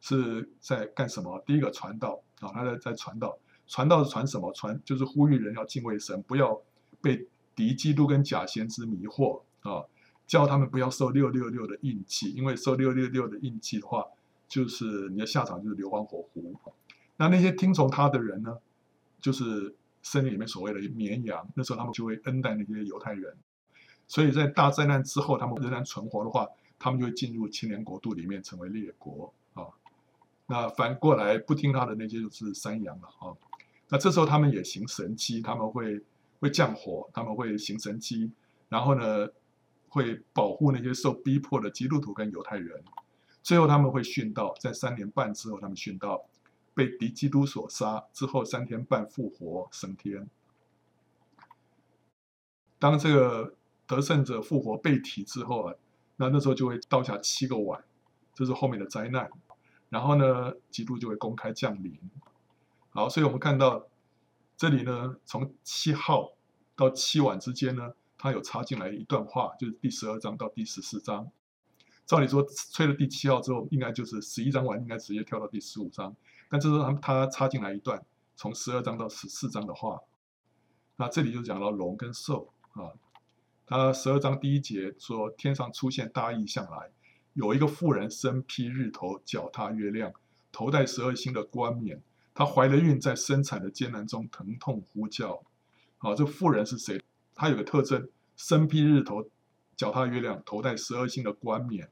[0.00, 1.42] 是在干什么？
[1.46, 3.38] 第一个传道啊，他在在传道。
[3.68, 4.52] 传道是传什么？
[4.52, 6.60] 传就是呼吁人要敬畏神，不要
[7.00, 9.82] 被敌基督跟假先知迷惑啊！
[10.26, 14.04] 叫他们不要受六六六的印记，因为受六六六的印记的话，
[14.48, 16.54] 就是你的下场就是硫磺火湖。
[17.16, 18.58] 那那些听从他的人呢，
[19.20, 21.46] 就是圣经里面所谓的绵羊。
[21.54, 23.36] 那时候他们就会恩待那些犹太人，
[24.08, 29.66] 所以在大灾难之后，他们仍然存活的话，他们就会进入青年国度里面，成为列国啊。
[30.46, 33.36] 那反过来不听他的那些就是山羊了啊。
[33.88, 36.00] 那这时候他们也行神迹，他们会
[36.40, 38.32] 会降火，他们会行神迹，
[38.68, 39.28] 然后呢，
[39.92, 42.82] 会保护那些受逼迫的基督徒跟犹太人。
[43.42, 46.24] 最后他们会殉道，在三年半之后他们殉道，
[46.72, 50.30] 被敌基督所杀，之后三天半复活升天。
[52.78, 53.54] 当这个
[53.86, 55.74] 得胜者复活被提之后啊，
[56.16, 57.84] 那那时候就会倒下七个碗，
[58.34, 59.30] 这是后面的灾难。
[59.90, 61.98] 然后呢，基督就会公开降临。
[62.88, 63.86] 好，所以我们看到
[64.56, 66.32] 这里呢，从七号
[66.74, 71.28] 到七晚之间呢，他有插进来一段话，就是第十二章到第十四章。
[72.06, 76.14] 照理说，吹了第七号之后，应该就是十一章完，应该直接跳到第十五章。
[76.48, 78.00] 但这时候他他插进来一段，
[78.36, 79.98] 从十二章到十四章的话。
[80.94, 82.94] 那这里就讲到龙跟兽啊。
[83.66, 86.92] 他十二章第一节说，天上出现大异象来，
[87.32, 90.12] 有一个妇人身披日头，脚踏月亮，
[90.52, 92.00] 头戴十二星的冠冕。
[92.32, 95.42] 她怀了孕，在生产的艰难中疼痛呼叫。
[95.98, 97.02] 好，这妇人是谁？
[97.34, 99.28] 它有个特征：身披日头，
[99.76, 101.90] 脚踏月亮，头戴十二星的冠冕。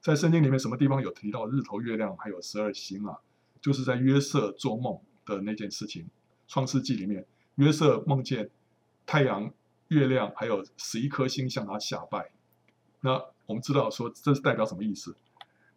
[0.00, 3.18] 在圣经里面，什么地方有提到日头、月亮还有十二星啊？
[3.60, 6.04] 就是在约瑟做梦的那件事情，
[6.46, 8.48] 《创世纪》里面，约瑟梦见
[9.04, 9.52] 太阳、
[9.88, 12.30] 月亮还有十一颗星向他下拜。
[13.00, 15.16] 那我们知道说，这是代表什么意思？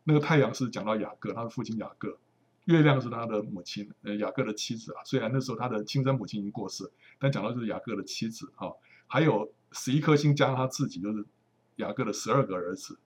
[0.03, 2.17] 那个太阳是讲到雅各，他的父亲雅各。
[2.65, 5.01] 月亮是他的母亲，呃，雅各的妻子啊。
[5.03, 8.69] 虽然那时候他的亲生母亲已经过世，但讲到就是雅各的妻子啊。
[9.09, 11.25] 还有十一颗星加上他自己，就是
[11.77, 12.99] 雅各的十二个儿子。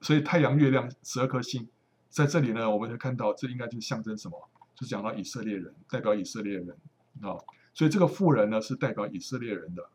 [0.00, 1.68] 所以太阳、月亮、十二颗星，
[2.08, 4.48] 在这里呢，我们就看到这应该就象征什么？
[4.74, 6.70] 就讲到以色列人，代表以色列人
[7.20, 7.38] 啊。
[7.74, 9.88] 所以这个妇人呢，是代表以色列人的。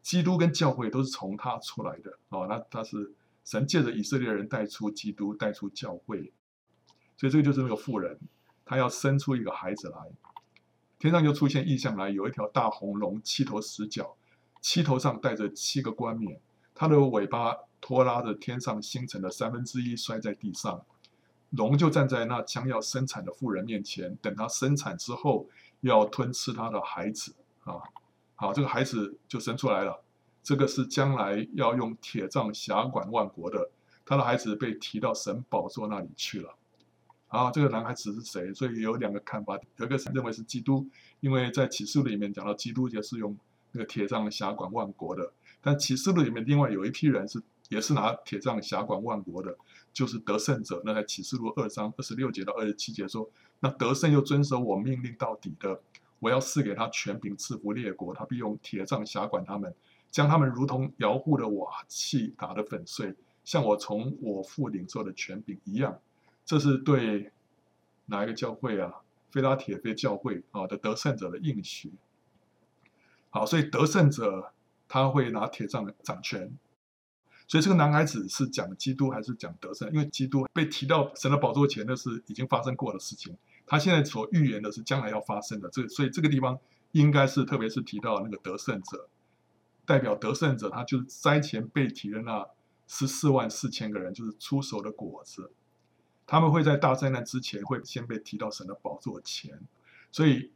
[0.00, 2.46] 基督跟教会都是从他出来的啊。
[2.46, 3.12] 那他是
[3.44, 6.32] 神借着以色列人带出基督，带出教会。
[7.16, 8.18] 所以这个就是那个妇人，
[8.64, 9.98] 她要生出一个孩子来。
[10.98, 14.16] 天上就出现异象来，有一条大红龙，七头十角，
[14.62, 16.40] 七头上戴着七个冠冕，
[16.74, 20.82] 它的尾巴拖拉着天上星辰的三分之一摔在地上。
[21.50, 25.46] 龙就站在那将要生产的妇人面前，等她生产之后，
[25.82, 27.74] 要吞吃她的孩子啊。
[28.36, 30.02] 好，这个孩子就生出来了。
[30.42, 33.70] 这个是将来要用铁杖辖管万国的，
[34.04, 36.56] 他的孩子被提到神宝座那里去了。
[37.28, 38.52] 啊，这个男孩子是谁？
[38.52, 40.86] 所以有两个看法，有一个是认为是基督，
[41.20, 43.36] 因为在启示录里面讲到基督也是用
[43.72, 45.32] 那个铁杖辖管万国的。
[45.60, 49.56] 但启示录里面另外有一批人是也是拿铁杖辖管万国的，
[49.92, 50.82] 就是得胜者。
[50.84, 53.30] 那在启示录二章二十六节到二十七节说，
[53.60, 55.80] 那得胜又遵守我命令到底的，
[56.18, 59.72] 我要赐给他权柄赐福列国，他必用铁杖辖管他们，
[60.10, 65.98] 将他们如同窑户的瓦器打得粉碎，像我从我父领受的权柄一样。
[66.44, 67.30] 这是对
[68.06, 68.92] 哪一个教会啊？
[69.30, 71.90] 非拉铁非教会啊的得胜者的应许。
[73.32, 74.52] 好，所以得胜者
[74.86, 76.56] 他会拿铁杖掌权。
[77.48, 79.90] 所以这个男孩子是讲基督还是讲得胜？
[79.90, 83.36] 因为基督被提到神的宝座前，那是已经发生过的事情。
[83.66, 85.68] 他现在所预言的是将来要发生的。
[85.70, 86.58] 这所以这个地方
[86.92, 89.08] 应该是特别是提到那个得胜者，
[89.86, 92.46] 代表得胜者，他就是灾前被提的那
[92.86, 95.50] 十四万四千个人，就是出手的果子。
[96.26, 99.60] 他们会在大灾难之前会先被提到神的宝座前，
[100.10, 100.52] 所以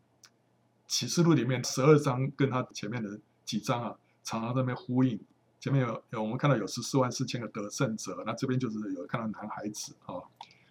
[0.86, 5.18] 启示录里面十二章跟他前面的几章啊，常常在那边呼应。
[5.58, 10.22] 前面有有我们看到有十四万四千个得胜者，那这边就是有看到男孩子啊。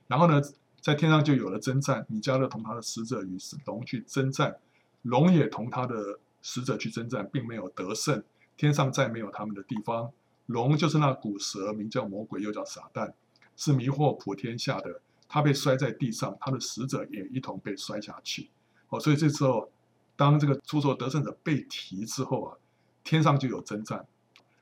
[0.07, 0.41] 然后呢，
[0.79, 4.55] 在天上就有了征战，米迦勒同他的使者与龙去征战，
[5.01, 8.23] 龙也同他的使者去征战，并没有得胜。
[8.55, 10.11] 天上再没有他们的地方。
[10.45, 13.11] 龙就是那古蛇，名叫魔鬼，又叫撒旦，
[13.57, 15.01] 是迷惑普天下的。
[15.27, 18.49] 他被摔在地上，他的使者也一同被摔下去。
[18.89, 19.69] 哦，所以这时候，
[20.15, 22.57] 当这个出手得胜者被提之后啊，
[23.03, 24.05] 天上就有征战。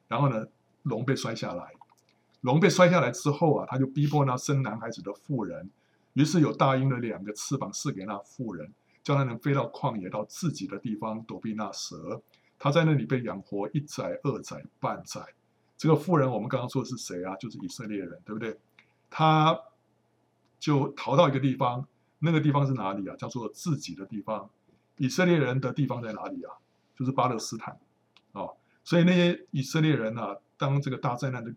[0.08, 0.46] 然后呢，
[0.84, 1.74] 龙被摔下来，
[2.42, 5.70] 龙被摔下来之后啊，他就逼迫那生男孩子的妇人。
[6.13, 8.72] 于是有大鹰的两个翅膀赐给那妇人，
[9.04, 12.22] 叫他能飞到旷野，到自己的地方躲避那蛇。
[12.60, 15.26] 他在那里被养活一载、二载、半载。
[15.76, 17.36] 这个妇人，我们刚刚说的是谁啊？
[17.38, 18.58] 就是以色列人，对不对？
[19.10, 19.60] 他
[20.60, 21.88] 就逃到一个地方，
[22.20, 23.16] 那个地方是哪里啊？
[23.16, 24.50] 叫做自己的地方。
[24.97, 26.53] 以色列人的地方在哪里啊？
[26.95, 27.79] 就是巴勒斯坦。
[28.34, 31.53] 哦，所以那些以色列人啊，当这个大灾难的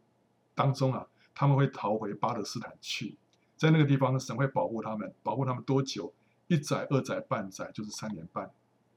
[0.55, 3.17] 当中啊，他们会逃回巴勒斯坦去，
[3.57, 6.13] 在那个地方，神会保护他们，保护他们多久？
[6.49, 8.45] 一载、二载、半载，就是三年半。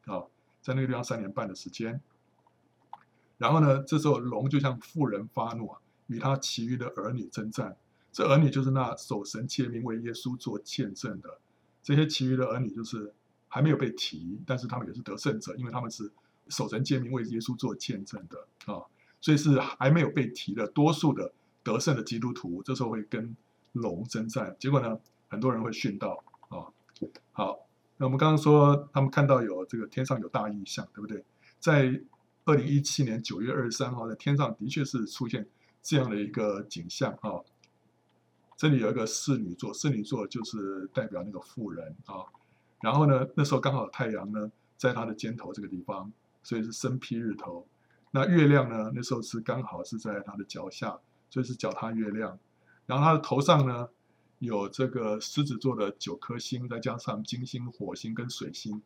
[0.06, 0.30] 啊、哦，
[0.62, 2.02] 在那个地方三年半的时间。
[3.38, 7.78] 然后呢，这时候龙就向妇人发怒啊，与他其余的儿女征战。
[8.12, 11.40] 这儿女就是那守神诫命为耶稣做见证的。
[11.82, 13.14] 这些其余的儿女就是
[13.50, 16.10] 还没有被提，但是他们也是得胜者，因为他们是
[16.48, 18.82] 守神诫命为耶稣做见证的啊。
[19.22, 23.36] 所以是还没有被提的多数的得胜的基督徒，这时候会跟
[23.74, 24.56] 龙征战。
[24.58, 26.72] 结果呢，很多人会殉道啊。
[27.34, 31.26] 好，那我们刚刚说他们看到有这个天上有大异象，对不对？
[31.60, 32.02] 在
[32.46, 35.46] 二零一七年九月二十三号，在天上的确是出现
[35.82, 37.44] 这样的一个景象啊。
[38.56, 42.24] 这里有一个侍女座，侍女座就是代表那个妇人啊。
[42.82, 46.12] 然后呢，那时候刚好太阳呢在他的肩头这个地方，
[46.44, 47.68] 所以是身披日头。
[48.12, 52.40] 那月亮呢，那时候是刚好是在他的脚下，所以是脚踏月亮。
[52.86, 53.90] 然后他的头上呢
[54.40, 58.82] 有这个狮子座的九颗星，再加上金星、火星跟水星，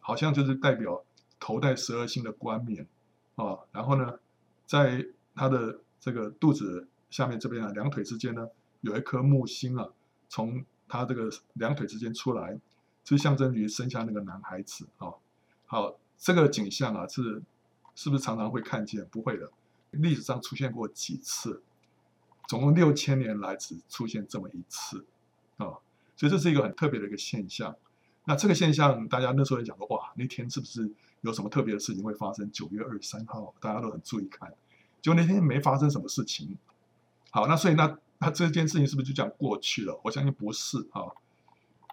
[0.00, 1.04] 好像就是代表
[1.38, 2.86] 头戴十二星的冠冕。
[3.34, 4.18] 啊，然后呢，
[4.66, 8.46] 在他的这个肚子下面这边啊，两腿之间呢，
[8.82, 9.88] 有一颗木星啊，
[10.28, 12.60] 从他这个两腿之间出来，
[13.04, 15.12] 就象征于生下那个男孩子啊。
[15.66, 17.42] 好，这个景象啊，是
[17.94, 19.04] 是不是常常会看见？
[19.06, 19.50] 不会的，
[19.90, 21.62] 历史上出现过几次，
[22.48, 25.04] 总共六千年来只出现这么一次
[25.56, 25.78] 啊，
[26.16, 27.74] 所以这是一个很特别的一个现象。
[28.24, 30.92] 那这个现象，大家那时候也讲过，哇，那天是不是？
[31.22, 32.50] 有什么特别的事情会发生？
[32.50, 34.52] 九月二十三号，大家都很注意看，
[35.00, 36.58] 结果那天没发生什么事情。
[37.30, 40.00] 好，那所以那那这件事情是不是就这样过去了？
[40.02, 41.14] 我相信不是啊。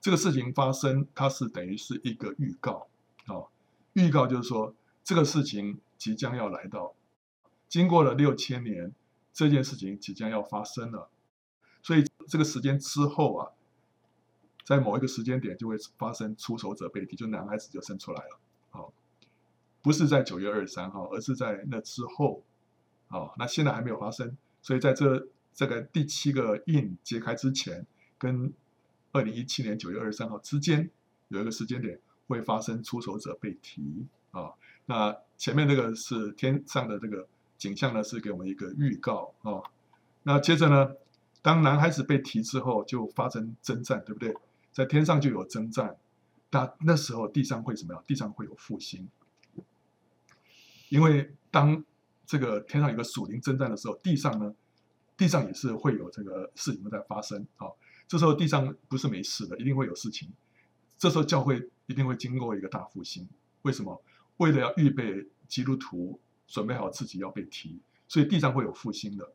[0.02, 2.88] 这个事情发生，它是等于是一个预告
[3.26, 3.48] 啊。
[3.94, 6.94] 预告就是说，这个事情即将要来到，
[7.68, 8.94] 经过了六千年，
[9.34, 11.10] 这件事情即将要发生了。
[11.82, 13.52] 所以这个时间之后啊，
[14.64, 18.40] 在某一个时间点就会发生出手者被提，就男孩子就生出来了。
[18.70, 18.94] 好。
[19.82, 22.44] 不是在九月二十三号，而是在那之后，
[23.08, 28.52] 哦，那现在还没有发生，所以在这这个第七个印揭开之前，跟
[29.12, 30.90] 二零一七年九月二十三号之间
[31.30, 34.54] 有一个时间点会发生出手者被提啊、
[34.86, 39.64] 那前面这个是天上的这个景象呢，是给我们一个预告啊、
[40.22, 40.92] 那接着呢，
[41.42, 44.36] 当男孩子被提之后，就发生征战，对不对？
[44.72, 45.98] 在天上就有征战，
[46.52, 48.04] 那那时候地上会怎么样？
[48.06, 49.10] 地上会有复兴。
[50.90, 51.84] 因为当
[52.26, 54.54] 这个天上有个属灵征战的时候，地上呢，
[55.18, 57.48] 地上也是会有这个事情在发生。
[57.58, 57.68] 啊，
[58.10, 60.34] 这时候地上不是没事的，一定会有事情。
[60.98, 63.26] 这时候教会一定会经过一个大复兴。
[63.62, 64.02] 为什么？
[64.38, 69.32] 为了要预备基督徒准备好自己要被提，所以地上会有复兴的。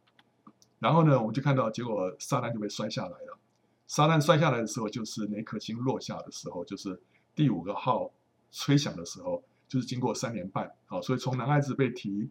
[0.81, 3.39] 然后呢，我们就看到结果，撒旦就被摔下来了。
[3.87, 7.01] 撒旦摔下来的时候，就是那颗星落下的时候，就是
[7.35, 8.13] 第五个号
[8.51, 9.43] 吹响的时候。
[9.67, 12.29] 就是经过三年半，好，所以从男孩子被提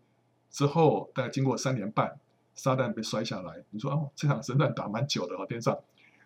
[0.51, 2.19] 之后，大概经过三年半，
[2.53, 3.65] 撒旦被摔下来。
[3.71, 5.77] 你说哦，这场神战打蛮久的哈，天上，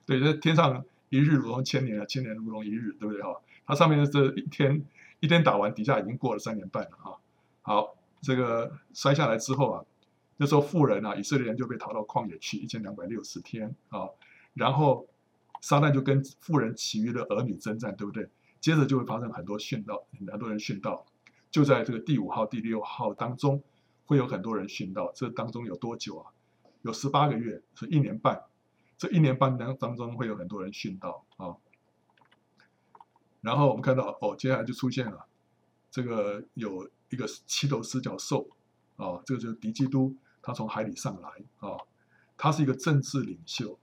[0.07, 3.35] 对，这天上一日如同千年啊，千年如同一日，对不对哈？
[3.65, 4.81] 它上面的这一天
[5.19, 7.19] 一天打完，底下已经过了三年半了哈。
[7.61, 9.85] 好，这个摔下来之后啊，
[10.37, 14.07] 那时候妇人啊，以色列人就被逃到旷野去一千两百六十天啊，
[14.53, 15.05] 然后
[15.59, 18.29] 撒旦就跟妇人其余的儿女征战，对不对？
[18.61, 21.05] 接着就会发生很多殉道，很多人殉道，
[21.51, 23.61] 就在这个第五号、第六号当中，
[24.05, 25.11] 会有很多人殉道。
[25.13, 26.31] 这当中有多久啊？
[26.83, 28.41] 有十八个月，是一年半。
[28.97, 31.55] 这一年半当当中会有很多人殉道啊。
[33.41, 35.25] 然后我们看到哦，接下来就出现了
[35.89, 38.49] 这个有一个七头四角兽
[38.97, 41.29] 啊，这个就是敌基督，他从海里上来
[41.59, 41.77] 啊，
[42.35, 43.79] 他是一个政治领袖，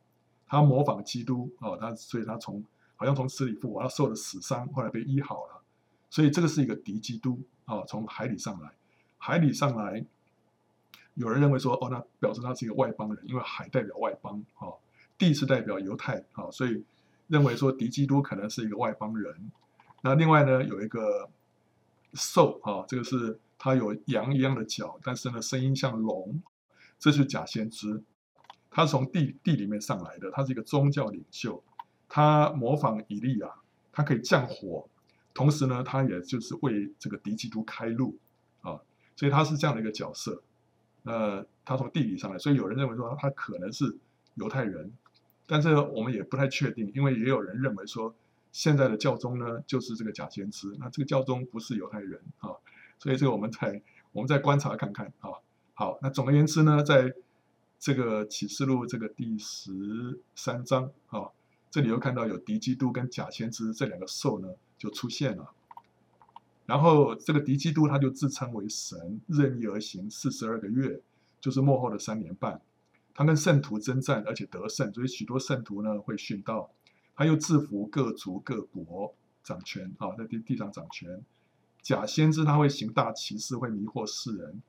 [0.46, 2.62] 他模仿基督啊，他所以他从
[2.96, 5.62] 好像从死里复活，他受了死伤，后来被医好了，
[6.10, 8.72] 所以这个是一个敌基督啊，从海里上来，
[9.18, 10.04] 海里上来，
[11.14, 14.68] 有人认为说哦，那表示他是一个外邦人，因为海代表外邦啊，
[15.24, 16.84] 地是代表犹太啊，所以
[17.28, 19.50] 认为说敌基督可能是一个外邦人。
[20.02, 21.30] 那另外呢，有一个
[22.12, 26.42] 兽啊，这个是它有羊一样的脚，但是呢，声音像龙，
[26.98, 28.02] 这是假先知，
[28.70, 31.62] 他是从地地里面上来的，他是一个宗教领袖，
[32.08, 33.48] 他模仿以利亚，
[33.90, 34.86] 他可以降火，
[35.32, 38.18] 同时呢，他也就是为这个敌基督开路
[38.60, 38.78] 啊，
[39.16, 40.42] 所以他是这样的一个角色。
[41.04, 43.96] 呃，他从地里上来，所以有人认为说他可能是
[44.34, 44.92] 犹太人，
[45.46, 48.14] 但是我们也不太确定，因为也有人认为说。
[48.56, 50.72] 现在的教宗呢，就是这个假先知。
[50.78, 52.54] 那这个教宗不是犹太人啊，
[53.00, 55.30] 所以这个我们再我们再观察看看啊。
[55.72, 57.12] 好，那总而言之呢，在
[57.80, 61.30] 这个启示录这个第十三章啊，
[61.68, 65.50] 这里又看到有敌基督跟假先知这两个兽呢就出现了。
[66.64, 71.00] 然后这个敌基督他就自称为神，任意而行四十二个月，
[71.40, 72.60] 就是末后的三年半。
[73.14, 76.70] 他跟圣徒征战，而且得胜，所以许多圣徒呢会殉道。
[77.16, 81.24] 他又制服各族各国掌权啊，在地地上掌权。
[81.80, 84.60] 假先知他会行大奇事，会迷惑世人。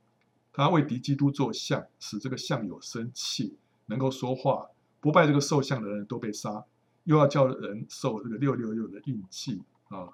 [0.54, 4.70] 他为敌基督做像，使这个像有生气，能够说话。
[5.02, 6.64] 不拜这个兽像的人都被杀。
[7.06, 10.10] 又要叫人受这个六六六的印记啊。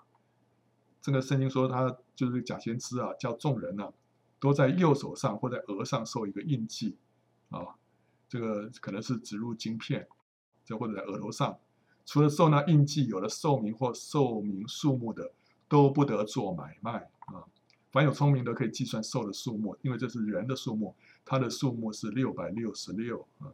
[1.02, 3.92] 这个圣经说他就是假先知啊，叫众人啊
[4.40, 6.96] 都在右手上或在额上受一个印记
[7.50, 7.76] 啊。
[8.32, 10.08] 这个可能是植入晶片，
[10.64, 11.60] 就或者在额头上。
[12.06, 15.34] 除了受那印记，有了兽名或兽名数目的，
[15.68, 17.44] 都不得做买卖啊。
[17.92, 23.52] 凡有聪明的，可以计算兽的数目，因为这是人的数目，它的数目是六百六十六啊。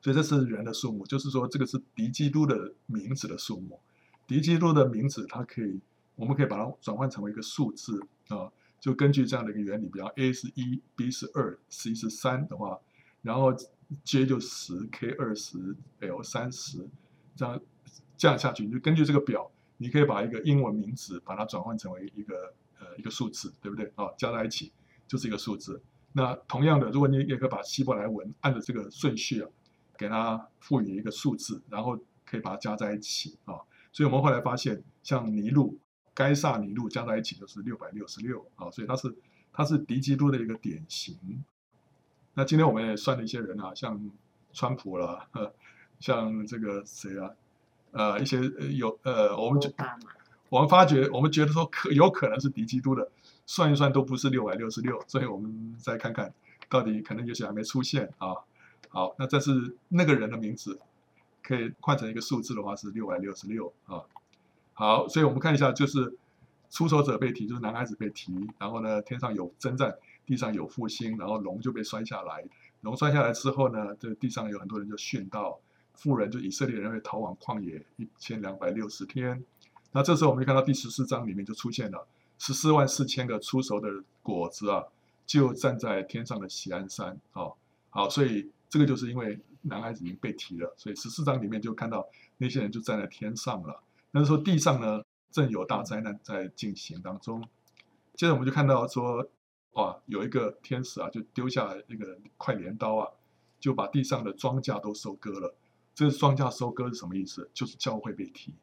[0.00, 3.80] 所以这是人的数目，就是说这个是敌基督的名字的数目。
[4.28, 5.80] 敌基督的名字，它可以，
[6.14, 8.52] 我们可以把它转换成为一个数字啊。
[8.78, 12.78] 就根据这样的一个原理，比方 A 是一，B 是二，C 是三的话，
[13.22, 13.54] 然后
[14.04, 16.88] J 就十，K 二十，L 三十。
[17.36, 17.60] 这样
[18.16, 24.10] 这样下去，你就根据这个表，你可以把一个英文名字把它转换成为一个呃一个数字，对不对啊？
[24.18, 24.72] 加在一起
[25.08, 25.82] 就是一个数字。
[26.12, 29.48] 那同样的，如果你也可以把希伯来文按照这个顺序啊，
[29.96, 33.54] 给它赋予一个数字，然后可以把它加在一起啊。
[33.92, 35.78] 所以我们后来发现，像尼禄、
[36.12, 39.16] 该撒尼禄加在一起就是六百六十六啊，所以它是
[39.52, 41.16] 它是敌基督的一个典型。
[42.34, 44.10] 那今天我们也算了一些人啊，像
[44.52, 45.26] 川普了。
[45.32, 45.52] 呵
[45.98, 47.30] 像这个谁啊，
[47.90, 48.40] 呃，一些
[48.74, 49.70] 有呃，我们就
[50.48, 53.10] 我们发觉，我们觉得说可有可能是敌基督的，
[53.44, 56.32] 算一算都不是六百六十六，所以我们再看看
[56.70, 58.34] 到底可能有些还没出现啊。
[58.88, 60.80] 好，那这是那个人的名字，
[61.42, 64.00] 可以换成一个数字的话是六百六十六啊。
[64.72, 66.16] 好，所以我们看一下，就是
[66.70, 69.98] 出手者被提，就是男孩子被提，然后呢，天上有征战，
[70.30, 72.44] 地上有复兴，然后龙就被摔下来，
[72.82, 75.58] 龙摔下来之后呢，这地上有很多人就殉道。
[75.96, 79.44] 富人就以色列人会逃往旷野一千两百六十天，
[79.90, 82.06] 那这时候我们就看到第十四章里面就出现了
[82.38, 83.88] 十四万四千个出熟的
[84.22, 84.84] 果子啊，
[85.26, 87.08] 就站在天上的锡安山。
[87.32, 87.50] 啊，
[87.90, 93.82] 好，所以这个就是因为男孩子已经被提了，所以十四章里面就看到那些人就站在天上了。
[94.12, 97.42] 那时候地上呢正有大灾难在进行当中。
[98.14, 99.26] 接着我们就看到说，
[99.72, 103.08] 哇，有一个天使啊，就丢下一个快镰刀啊，
[103.60, 105.54] 就把地上的庄稼都收割了。
[105.94, 107.48] 这个庄稼收割是什么意思？
[107.54, 108.54] 就是教会被提，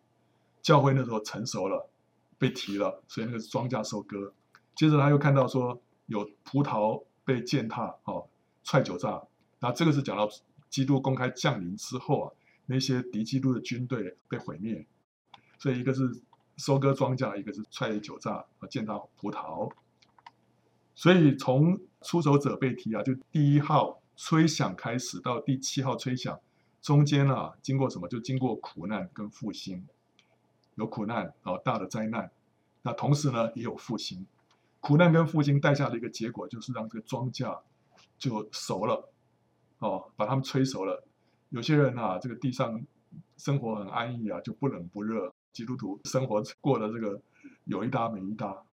[0.61, 1.89] 教会那时候成熟了，
[2.37, 4.33] 被提了，所以那个庄稼收割。
[4.75, 8.27] 接着他又看到说有葡萄被践踏，哦，
[8.63, 9.25] 踹酒醡。
[9.59, 10.29] 那这个是讲到
[10.69, 12.33] 基督公开降临之后啊，
[12.65, 14.85] 那些敌基督的军队被毁灭。
[15.57, 16.21] 所以一个是
[16.57, 19.71] 收割庄稼，一个是踹酒醡啊，践踏葡萄。
[20.97, 26.39] 所以从出手者被提啊，就第一号吹响开始到第七号吹响。
[26.81, 28.07] 中间啊，经过什么？
[28.07, 29.85] 就经过苦难跟复兴，
[30.73, 32.31] 有苦难，然后大的灾难。
[32.81, 34.25] 那同时呢，也有复兴。
[34.79, 37.59] 苦难跟复兴带下的一个结果，就是让这个庄稼
[38.17, 39.07] 就熟了，
[39.77, 41.03] 哦，把他们催熟了。
[41.49, 42.81] 有些人啊，这个地上
[43.37, 45.31] 生活很安逸啊，就不冷不热。
[45.51, 47.21] 基督徒生活过的这个
[47.65, 48.63] 有一搭没一搭。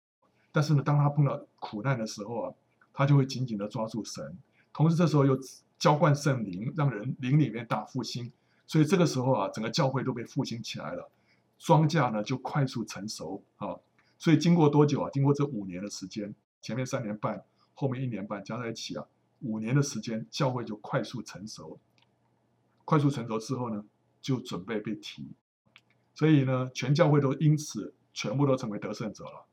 [0.54, 2.54] 但是呢，当他碰到苦难的时候啊，
[2.94, 4.38] 他就会紧紧的抓住神。
[4.72, 5.38] 同时这时候又。
[5.76, 8.32] 浇灌圣灵，让人灵里面大复兴，
[8.66, 11.10] 所以这个时候啊，整个教会都被复兴起来了，
[11.58, 13.76] 庄稼呢就快速成熟啊。
[14.16, 15.10] 所以经过多久啊？
[15.12, 17.44] 经过这五年的时间，前面三年半，
[17.74, 19.04] 后面一年半加在一起啊，
[19.40, 21.78] 五年的时间，教会就快速成熟。
[22.86, 23.84] 快速成熟之后呢，
[24.22, 25.28] 就准备被提。
[26.14, 29.44] 所以呢，全教会都因此全部都成为得胜者了。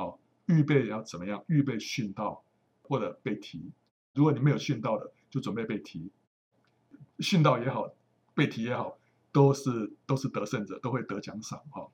[0.00, 1.44] 好，预备要怎么样？
[1.46, 2.42] 预备殉道
[2.82, 3.70] 或者被提。
[4.14, 6.10] 如果你没有殉道的，就准备被提。
[7.18, 7.92] 殉道也好，
[8.34, 8.96] 被提也好，
[9.30, 11.60] 都是都是得胜者，都会得奖赏。
[11.70, 11.86] 哈，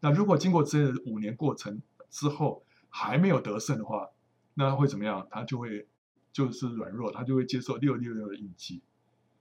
[0.00, 4.10] 那如果经过这五年过程之后还没有得胜的话，
[4.52, 5.26] 那会怎么样？
[5.30, 5.88] 他就会
[6.32, 8.82] 就是软弱，他就会接受六六六的印记。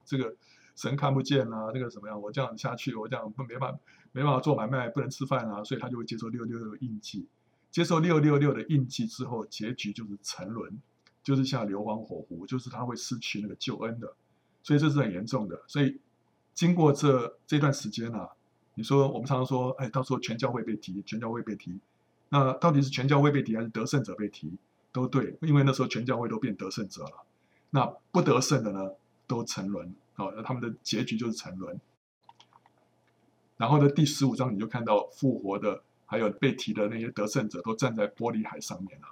[0.05, 0.35] 这个。
[0.75, 2.19] 神看不见啊，那个怎么样？
[2.19, 3.79] 我这样下去，我这样不没办法，
[4.11, 7.27] 没办法做买卖，不能吃饭啊，所以他就会接受六六六的印记。
[7.73, 10.79] 接受六六六的印记之后，结局就是沉沦，
[11.23, 14.13] 就是像硫磺火湖，就是他会失去那个救恩的。
[14.61, 15.59] 所以这是很严重的。
[15.65, 15.99] 所以
[16.53, 18.29] 经过这这段时间啊，
[18.75, 21.79] 你说我们常常说，哎，到时候全教会被提，全教会被提，
[22.29, 24.55] 那到底是全教会被提还是得胜者被提？
[24.91, 27.25] 都对，因为那时候全教会都变得胜者了。
[27.71, 28.91] 那不得胜的呢，
[29.25, 29.95] 都沉沦。
[30.13, 31.81] 好，那他们的结局就是沉沦。
[33.57, 35.81] 然后呢，第十五章你就看到复活的，
[36.13, 39.07] 还有被提的那些得胜者都站在玻璃海上面了。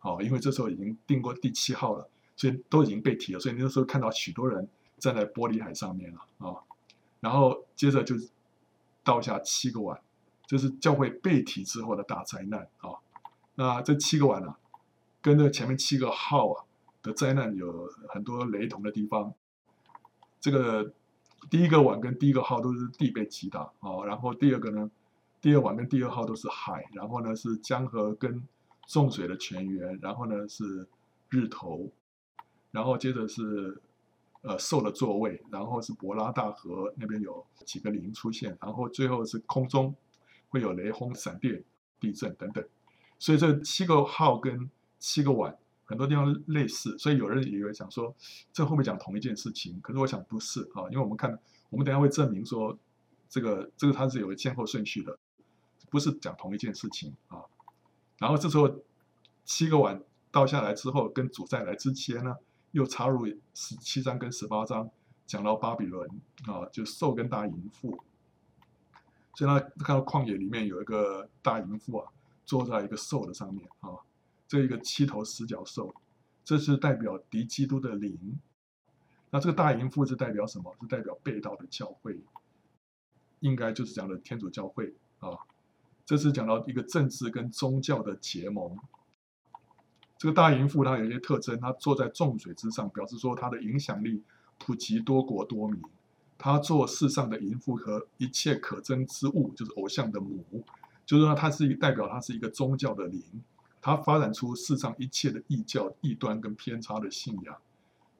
[0.00, 6.58] 好，因为这时候已经定过第七号了，所以都已经被提了，所以那时候看到许多人站在玻璃海上面了啊。
[7.20, 8.16] 然后接着就
[9.04, 10.00] 倒下七个碗，
[10.44, 12.98] 这是教会被提之后的大灾难啊。
[13.54, 14.58] 那这七个碗啊，
[15.22, 16.64] 跟这前面七个号啊
[17.00, 19.32] 的灾难有很多雷同的地方。
[20.40, 20.92] 这个
[21.48, 24.90] 第一个碗跟第一个号都是地被击打啊，然后第二个呢，
[25.40, 28.46] 第二碗跟第二号都是海，然后呢是江河跟
[28.86, 30.86] 众水的泉源，然后呢是
[31.28, 31.90] 日头，
[32.70, 33.80] 然后接着是
[34.42, 39.94] 呃兽的座位，然后是伯拉大河那边有几个灵出现，然后最后是空中
[40.48, 41.64] 会有雷轰、闪电、
[41.98, 42.64] 地震等等，
[43.18, 45.56] 所以这七个号跟七个碗。
[45.86, 48.14] 很多地方类似，所以有人以为想说，
[48.52, 51.36] 这后面讲同一件事情，可是我想不是啊，因为我们看，
[51.68, 52.78] 我们等下会证明说，
[53.28, 55.18] 这个这个它是有个先后顺序的，
[55.88, 57.44] 不是讲同一件事情啊。
[58.18, 58.82] 然后这时候
[59.44, 62.36] 七个碗倒下来之后，跟主再来之前呢，
[62.72, 64.90] 又插入十七章跟十八章，
[65.26, 66.08] 讲到巴比伦
[66.46, 67.98] 啊，就兽跟大淫妇，
[69.34, 72.12] 所以他看到旷野里面有一个大淫妇啊，
[72.44, 73.90] 坐在一个兽的上面啊。
[74.46, 75.94] 这一个七头十角兽，
[76.44, 78.38] 这是代表敌基督的灵。
[79.30, 80.76] 那这个大淫妇是代表什么？
[80.80, 82.20] 是代表背道的教会，
[83.38, 85.38] 应该就是讲的天主教会啊。
[86.10, 88.76] 这是讲到一个政治跟宗教的结盟。
[90.18, 94.24] 这个大淫妇它有一些特征，它坐在众水之上，表示说它的影响力
[94.58, 95.80] 普及多国多民。
[96.36, 100.64] 它做世上的淫妇和一切可憎之物，就是偶像的母，
[101.06, 103.22] 就是说它是一代表它是一个宗教的灵。
[103.80, 107.56] 她发展出世上一切的异教、异端跟偏差的信仰，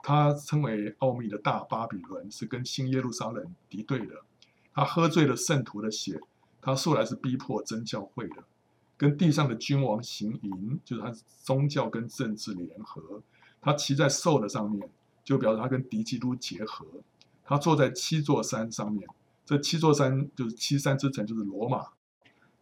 [0.05, 4.15] 她称为奥秘的大巴比伦，是跟新耶路撒冷敌对的。
[4.73, 6.21] 她喝醉了圣徒的血，
[6.61, 8.45] 他素来是逼迫真教会的，
[8.97, 13.23] 跟地上的君王行淫，就是他宗教跟政治联合。
[13.61, 14.89] 他骑在兽的上面，
[15.23, 16.87] 就表示他跟敌基督结合。
[17.45, 19.09] 他坐在七座山上面，
[19.45, 21.89] 这七座山就是七山之城，就是罗马。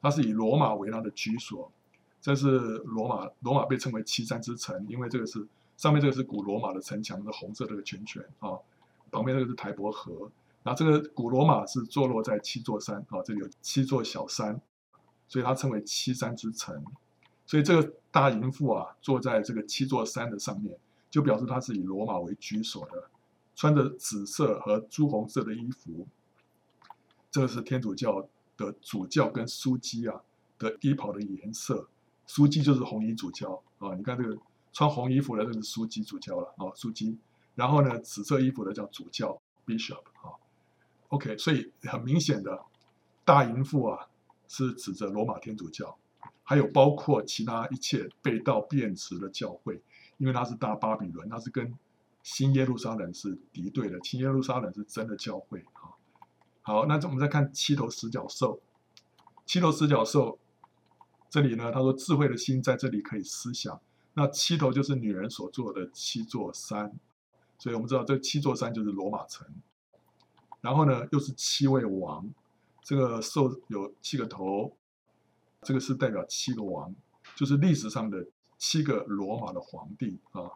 [0.01, 1.71] 他是以罗马为他的居所。
[2.21, 5.47] 这是罗马，罗马被称为七山之城，因为这个是
[5.77, 8.59] 上面这个是古罗马的城墙，是红色这个圈圈啊，
[9.11, 10.31] 旁边这个是台伯河，
[10.69, 14.61] 然后这个古罗马是坐落在七座山啊，这里有七座小山，
[15.27, 16.85] 所以它称为七山之城。
[17.47, 23.09] 所以这个大淫妇啊，坐在这个七座山的上面，就表示他是以罗马为居所的，
[23.57, 26.07] 穿着紫色和朱红色的衣服，
[27.31, 30.21] 这个是天主教的主教跟枢机啊
[30.59, 31.89] 的衣袍的颜色。
[32.27, 34.37] 枢机就是红衣主教啊，你看这个
[34.75, 37.17] 穿红衣服的，这是枢机主教了啊，枢机。
[37.55, 40.37] 然后呢，紫色衣服的叫主教 （bishop） 啊。
[41.09, 42.65] OK，所以很明显的，
[43.25, 44.09] 大淫妇啊
[44.47, 45.97] 是指着罗马天主教，
[46.43, 49.83] 还有包括其他一切背道变质的教会，
[50.19, 51.75] 因为它是大巴比伦，它是跟
[52.23, 55.97] 新耶路撒冷是敌对的，新耶路撒冷是真的教会啊。
[56.63, 58.61] 好，那我们再看七头十角兽，
[59.47, 60.39] 七头十角兽。
[61.31, 63.79] 这里呢，他说智慧的心在这里可以思想。
[64.15, 66.99] 那七头就是女人所做的七座山，
[67.59, 69.47] 所以我们知道这七座山就是罗马城。
[70.61, 72.29] 然后呢，又是七位王，
[72.83, 74.73] 这个兽有七个头，
[75.63, 76.95] 这个是代表七个王，
[77.35, 80.51] 就是历史上的七个罗马的皇帝啊。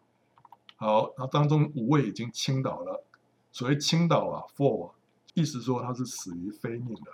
[0.76, 3.04] 好，那当中五位已经倾倒了。
[3.52, 4.92] 所谓倾倒啊，fall，
[5.34, 7.12] 意思说他是死于非命的。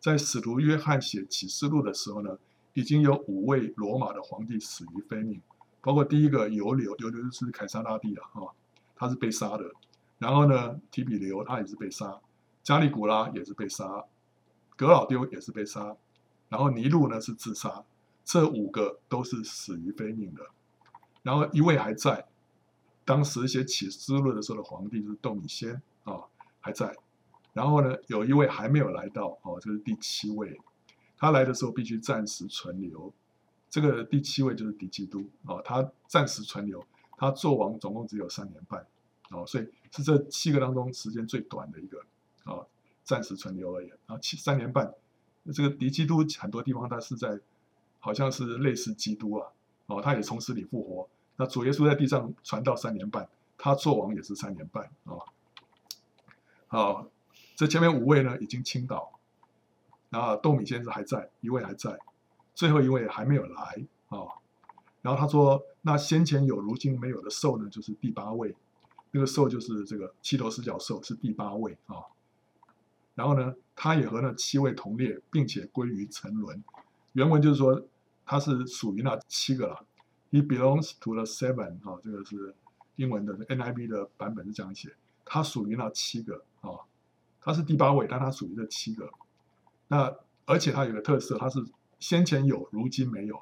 [0.00, 2.38] 在使徒约翰写启示录的时候呢。
[2.76, 5.40] 已经有五位罗马的皇帝死于非命，
[5.80, 8.50] 包括第一个尤留，尤留就是凯撒拉帝啊，
[8.96, 9.70] 他是被杀的。
[10.18, 12.20] 然后呢，提比留他也是被杀，
[12.64, 14.06] 加利古拉也是被杀，
[14.74, 15.96] 格老丢也是被杀，
[16.48, 17.84] 然后尼禄呢是自杀，
[18.24, 20.42] 这五个都是死于非命的。
[21.22, 22.26] 然后一位还在，
[23.04, 26.22] 当时写启示录的时候的皇帝就是窦米先啊，
[26.60, 26.96] 还在。
[27.52, 30.58] 然后呢，有一位还没有来到哦，这是第七位，
[31.16, 33.12] 他来的时候必须暂时存留。
[33.70, 36.84] 这个第七位就是狄基督啊，他暂时存留，
[37.16, 38.86] 他做王总共只有三年半，
[39.30, 42.04] 哦，所以是这七个当中时间最短的一个
[42.44, 42.64] 啊，
[43.04, 43.90] 暂时存留而已。
[44.06, 44.94] 啊，七三年半，
[45.52, 47.40] 这个敌基督很多地方他是在，
[48.00, 49.52] 好像是类似基督啊，
[49.86, 53.28] 哦，他也从死里复活，那主耶稣在地上传道三年半，
[53.58, 55.18] 他做王也是三年半啊，
[56.68, 57.08] 好，
[57.56, 59.18] 这前面五位呢已经倾倒，
[60.10, 61.98] 然后窦米先生还在，一位还在。
[62.56, 64.30] 最后一位还没有来啊、
[65.02, 68.54] 然后他说：“那先前有，如今没有的兽呢，就是第八位，
[69.10, 71.96] 那个兽就是这个七头四角兽，是第八位啊、
[73.14, 76.62] 然后呢，他也和那七位同列，并且归于沉沦。
[77.12, 77.86] 原文就是说，
[78.24, 79.86] 他是属于那七个了。
[80.30, 82.54] He belongs to the seven 啊、这个是
[82.96, 84.94] 英文的 NIV 的版本是这样写，
[85.24, 86.80] 他属于那七个啊、哦，
[87.40, 89.10] 他是第八位，但他属于这七个。
[89.88, 91.64] 那而且他有个特色，他是。
[92.00, 93.36] 先前有，如今没有；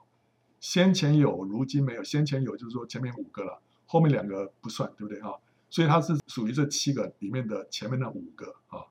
[0.61, 2.05] 先前有，如今没有。
[2.05, 5.33] 先前有，就是说前面五个了，后面两个不算，对不对啊？
[5.68, 8.87] 所以它是属于这七个里面的前面那五个啊。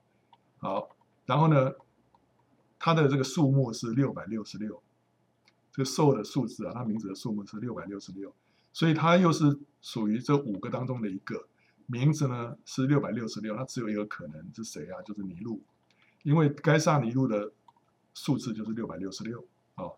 [0.61, 0.95] 好，
[1.25, 1.73] 然后呢，
[2.77, 4.81] 它的这个数目是六百六十六，
[5.71, 8.31] 这个兽的数字啊，它名字的数目是六百六十六，
[8.71, 11.47] 所以它又是属于这五个当中的一个，
[11.87, 15.01] 名字呢是六百六十六，它只有一个可能是谁啊？
[15.01, 15.59] 就是尼禄，
[16.21, 17.51] 因为该撒尼禄的
[18.13, 19.43] 数字就是六百六十六
[19.73, 19.89] 啊。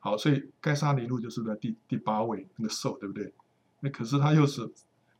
[0.00, 3.32] 好，所以该撒尼禄就是在第第八位那个兽，对不对？
[3.78, 4.68] 那可是他又是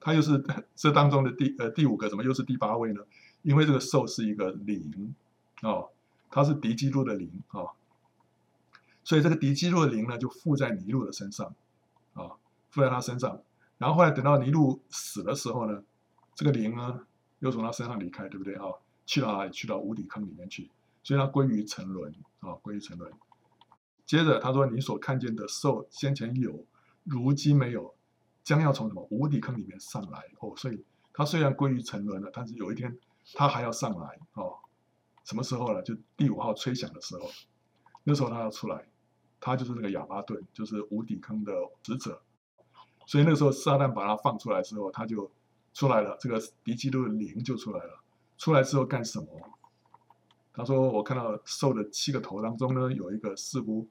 [0.01, 0.43] 他又是
[0.75, 3.01] 这当中的第呃第五个，怎么又是第八位呢？
[3.43, 5.15] 因为这个兽是一个灵
[5.63, 5.89] 哦，
[6.31, 7.71] 它是敌基督的灵啊、哦，
[9.05, 11.55] 所以这个敌基督的灵呢就附在尼禄的身上
[12.15, 12.37] 啊、
[12.71, 13.41] 附在他身上。
[13.79, 15.83] 然后后来等到尼禄死的时候呢，
[16.35, 17.07] 这个灵呢
[17.39, 18.65] 又从他身上离开，对不对啊、
[19.07, 19.51] 去到哪里？
[19.51, 20.71] 去到无底坑里面去，
[21.03, 23.11] 所以他归于沉沦啊，归于沉沦。
[24.05, 26.65] 接着他说：“你所看见的兽，先前有，
[27.05, 27.95] 如今没有，
[28.43, 30.53] 将要从什么无底坑里面上来哦。
[30.57, 32.99] 所以他虽然归于沉沦了，但是有一天
[33.35, 34.59] 他还要上来哦。
[35.25, 35.83] 什么时候呢？
[35.83, 37.29] 就第五号吹响的时候，
[38.05, 38.89] 那时候他要出来，
[39.41, 41.53] 他就是那个亚巴顿，就是无底坑的
[41.83, 42.23] 使者。
[43.07, 45.31] 所以那时候撒旦把他放出来之后，他就
[45.75, 48.03] 出来了，这个敌基督的灵就出来了。
[48.39, 49.27] 出来之后干什么？
[50.53, 53.89] 他说：我看到兽的七个头当中呢，有一个似乎。”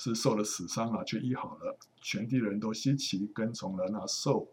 [0.00, 4.46] 是受了死伤啊，却医好了，全地人都稀奇跟从了那兽，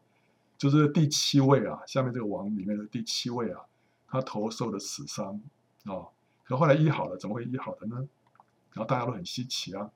[0.57, 3.61] 就是第七位啊，下面这个王里面的第七位啊，
[4.07, 5.41] 他头受了死伤
[5.85, 6.07] 啊，
[6.43, 7.95] 可后来医好了，怎么会医好的呢？
[8.73, 9.89] 然后大家都很稀奇啊，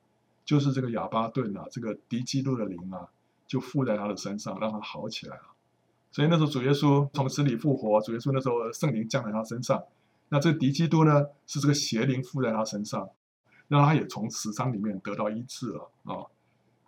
[0.46, 3.10] 就是这个亚巴顿啊，这个敌基督的灵啊，
[3.48, 5.44] 就附在他的身上，让他好起来了。
[6.12, 9.84] 所以那时候主耶稣从死里复活，主耶稣那时候圣灵降在他身上，
[10.30, 13.10] 那这个敌基督呢，是这个邪灵附在他身上。
[13.70, 16.26] 让他也从死伤里面得到医治了啊、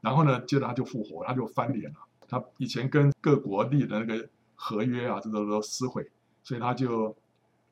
[0.02, 2.00] 然后呢，接着他就复活，他就翻脸了。
[2.28, 6.10] 他以前跟各国立的那个合约啊，这都都撕毁，
[6.44, 7.16] 所以他就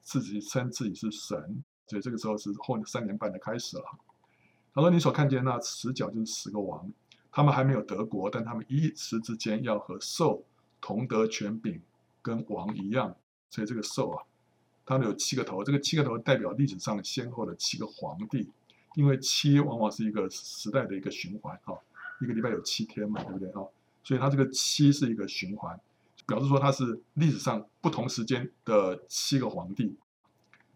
[0.02, 1.64] 自己称自己是神。
[1.88, 3.84] 所以这个时候是后三年半的开始了。
[4.74, 6.92] 他说：“你所看见那十角就是十个王，
[7.32, 10.44] 他们还没有得国，但他们一时之间要和兽
[10.80, 11.82] 同得权柄，
[12.22, 13.16] 跟王一样。
[13.50, 14.24] 所以这个兽啊，
[14.86, 18.50] 他们有七个头，这个七个头代表历史上先后的七个皇帝。”
[18.96, 21.78] 因为七往往是一个时代的一个循环哈，
[22.22, 23.66] 一个礼拜有七天嘛，对不对哈？
[24.04, 25.80] 所以它这个七是一个循环，
[26.30, 29.98] 表示说他是历史上不同时间的七个皇帝。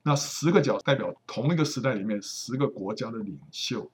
[0.02, 3.90] 那十个角代表同一个时代里面十个国家的领袖。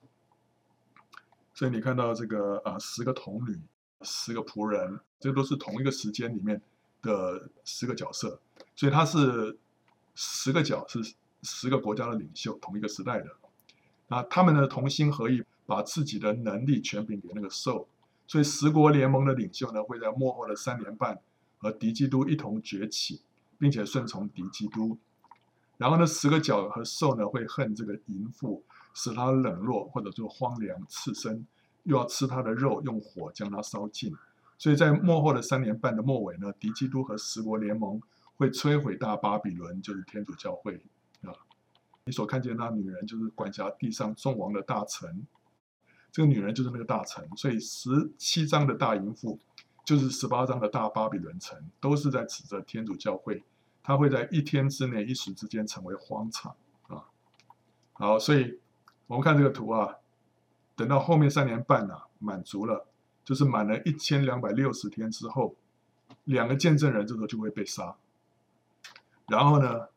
[1.53, 3.59] 所以你看到这个啊，十个童女，
[4.03, 6.61] 十个仆人，这都是同一个时间里面
[7.01, 8.39] 的十个角色。
[8.75, 9.57] 所以他是
[10.15, 13.29] 十个角是十个国家的领袖，同一个时代的。
[14.07, 17.87] 啊，他们呢同心合意，把自己的能力权柄给那个兽，
[18.25, 21.19] 所以十国联盟的领袖呢会在末后的三年半
[21.59, 23.21] 和敌基督一同崛起，
[23.59, 24.97] 并且顺从敌基督。
[25.77, 31.45] 然后呢，十个角和兽呢会恨这个淫妇，使他冷落或者说荒凉刺身，
[31.83, 34.13] 又要吃他的肉，用火将她烧尽。
[34.57, 38.01] 所以在末后的三年半的末尾呢，敌基督和十国联盟
[38.35, 40.75] 会摧毁大巴比伦，就是天主教会。
[41.21, 41.31] 啊
[42.05, 45.27] 你所看见那女人，就是管辖地上众王的大臣。
[46.11, 49.39] 这个女人就是那个大臣，所以十七章的大淫妇
[49.89, 53.43] 就是十八章的大巴比伦城，都是在指责天主教会，
[53.81, 56.55] 它会在一天之内、一时之间成为荒场
[56.87, 57.05] 啊。
[57.93, 58.59] 好，所以
[59.07, 59.95] 我们看这个图啊，
[60.75, 62.85] 等到后面三年半呢、啊，满足了，
[63.25, 65.55] 就是满了一千两百六十天之后，
[66.25, 67.95] 两个见证人这时候就会被杀。
[69.27, 69.87] 然后呢，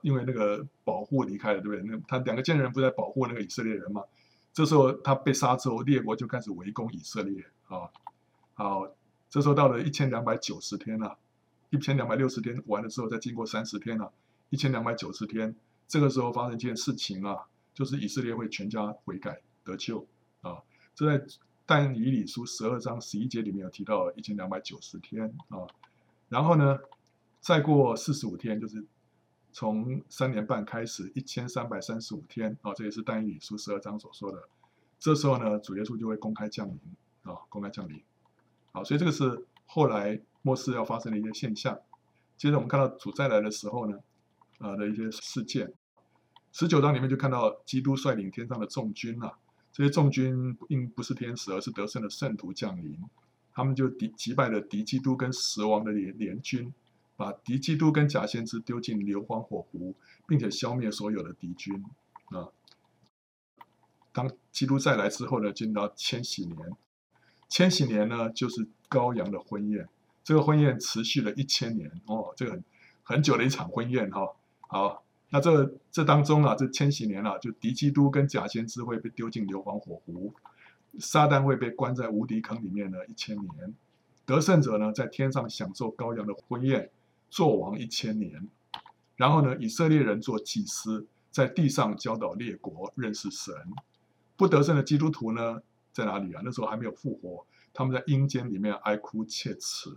[0.00, 1.82] 因为那个保护离开了，对不对？
[1.82, 4.02] 那他两个见证人不在保护那个以色列人嘛？
[4.54, 7.90] 这时候他被杀之后，列国就开始围攻以色列啊。
[8.54, 8.88] 好。
[9.32, 11.16] 这时候到了一千两百九十天了，
[11.70, 14.12] 一千两百六十天完了之后，再经过三十天了，
[14.50, 15.56] 一千两百九十天，
[15.88, 17.38] 这个时候发生一件事情啊，
[17.72, 20.06] 就是以色列会全家悔改得救
[20.42, 20.58] 啊。
[20.94, 21.24] 这在
[21.64, 25.66] 但以理书十二章十一节里面有提到一千两百九十天啊。
[26.28, 26.78] 然后呢，
[27.40, 28.84] 再过四十五天，就是
[29.50, 34.46] 从三年半开始一千三百三十五天啊，这也是但以理书十二章所说的。
[34.98, 36.78] 这时候呢，主耶稣就会公开降临
[37.22, 37.98] 啊，公开降临。
[38.72, 41.78] 好，所以这个是后来末世要发生的一些现象。
[42.36, 43.98] 接着我们看到主再来的时候呢，
[44.58, 45.72] 呃的一些事件。
[46.52, 49.38] 十九章里面就看到基督率领天上的众军啊，
[49.72, 52.98] 这些众军并不是天使，而是得胜的圣徒降临。
[53.54, 56.72] 他们就敌击败了敌基督跟死亡的联联军，
[57.16, 59.94] 把敌基督跟假先知丢进硫磺火湖，
[60.26, 61.84] 并且消灭所有的敌军
[62.30, 62.48] 啊。
[64.12, 66.58] 当基督再来之后呢，进到千禧年。
[67.52, 69.86] 千禧年呢，就是羔羊的婚宴。
[70.24, 72.64] 这个婚宴持续了一千年哦，这个很
[73.02, 74.26] 很久的一场婚宴哈、
[74.60, 80.32] 好，那这这当中啊，这千禧年啊，就敌基督跟假先知会被丢进硫磺火湖，
[80.98, 83.74] 撒旦会被关在无敌坑里面呢一千年，
[84.24, 86.88] 得胜者呢在天上享受羔羊的婚宴，
[87.28, 88.48] 做王一千年。
[89.16, 93.54] 然后呢，以色列人做祭司，在地上教导列国认识神。
[94.38, 95.60] 不得胜的基督徒呢？
[95.92, 96.40] 在哪里啊？
[96.44, 99.90] 那时候还没有复活，他们在阴间里面哀哭切齿，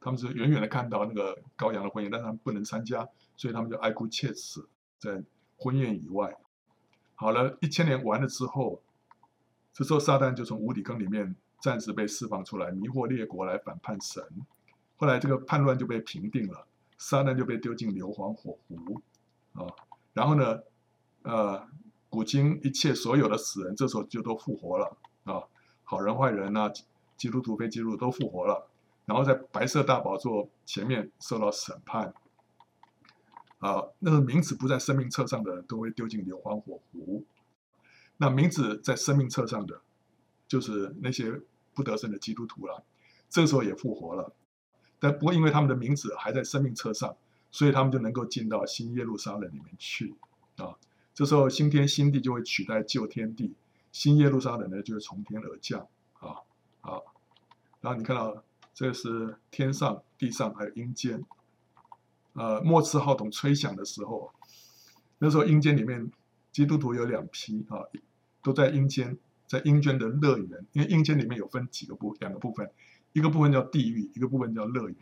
[0.00, 4.60] 他们是远远的看到那个羔羊的婚宴，但他们不能参加，所以他们就哀哭切齿
[4.98, 5.22] 在
[5.56, 6.36] 婚宴以外。
[7.14, 8.82] 好了，一千年完了之后，
[9.72, 14.22] 这时候撒旦就从无底坑里面暂时被释放出来，迷惑列国来反叛神。
[14.96, 16.66] 后来这个叛乱就被平定了，
[16.98, 19.00] 撒旦就被丢进硫磺火湖
[19.54, 19.66] 啊。
[20.12, 20.60] 然后呢，
[21.22, 21.68] 呃。
[22.10, 25.42] 古今一切所有的死人，这时候就都复活了啊！
[25.84, 26.70] 好人坏人呐，
[27.16, 28.68] 基督徒非基督徒都复活了，
[29.04, 32.12] 然后在白色大宝座前面受到审判。
[33.58, 37.24] 啊，那个名字不在生命册上的都会丢进硫磺火湖。
[38.16, 39.80] 那名字在生命册上的，
[40.46, 41.40] 就是那些
[41.74, 42.84] 不得胜的基督徒了。
[43.28, 44.32] 这时候也复活了，
[44.98, 47.16] 但不过因为他们的名字还在生命册上，
[47.50, 50.14] 所以他们就能够进到新耶路撒冷里面去
[50.56, 50.76] 啊。
[51.18, 53.52] 这时候，新天新地就会取代旧天地，
[53.90, 55.80] 新耶路撒冷呢就会从天而降
[56.20, 56.30] 啊
[56.80, 57.02] 啊！
[57.80, 61.24] 然后你看到这是天上、地上还有阴间，
[62.34, 64.30] 呃，末次号筒吹响的时候，
[65.18, 66.08] 那时候阴间里面
[66.52, 67.82] 基督徒有两批啊，
[68.40, 72.70] 都在阴间，在阴间的乐园，因为阴间里面有分几个部两个部分，
[73.12, 74.96] 一个部分叫地狱，一个部分叫乐园。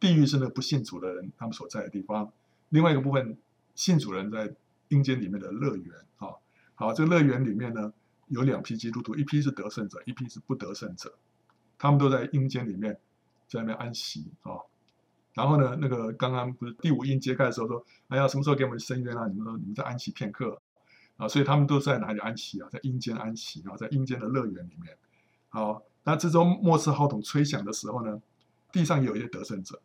[0.00, 2.32] 地狱是那不信主的人他们所在的地方，
[2.70, 3.36] 另外一个部分
[3.74, 4.54] 信主人在。
[4.88, 6.28] 阴间里面的乐园啊，
[6.74, 7.92] 好，这个乐园里面呢，
[8.28, 11.14] 有两批基督徒，一批是得胜者，一批是不得胜者，
[11.78, 12.98] 他们都在阴间里面
[13.46, 14.52] 在那边安息啊。
[15.34, 19.26] 然后呢，那个刚刚不是第五印揭开的时候说，哎呀，什么时候给我们伸冤啊？
[19.28, 20.60] 你们说你们在安息片刻
[21.16, 22.68] 啊，所以他们都在哪里安息啊？
[22.70, 24.96] 在阴间安息啊，在阴间的乐园里面。
[25.48, 28.20] 好，那这时候末次号筒吹响的时候呢，
[28.72, 29.80] 地上有一些得胜者，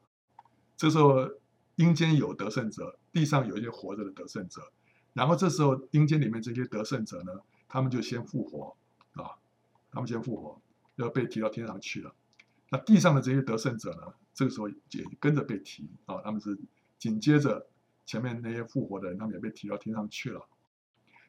[0.76, 1.30] 这时候
[1.76, 4.72] 阴间有得胜者，地上有一些活着的得胜者。
[5.14, 8.76] 然后这时候，阴间里面这些得胜者呢，他们就先复活
[9.14, 9.38] 啊，
[9.92, 10.62] 他们先复活，
[10.96, 12.14] 要被提到天上去了。
[12.70, 14.76] 那地上的这些得胜者呢，这个时候也
[15.20, 16.60] 跟着被提啊，他们是
[16.98, 17.68] 紧接着
[18.06, 20.48] 前面那些复活的人，他们也被提到天上去了。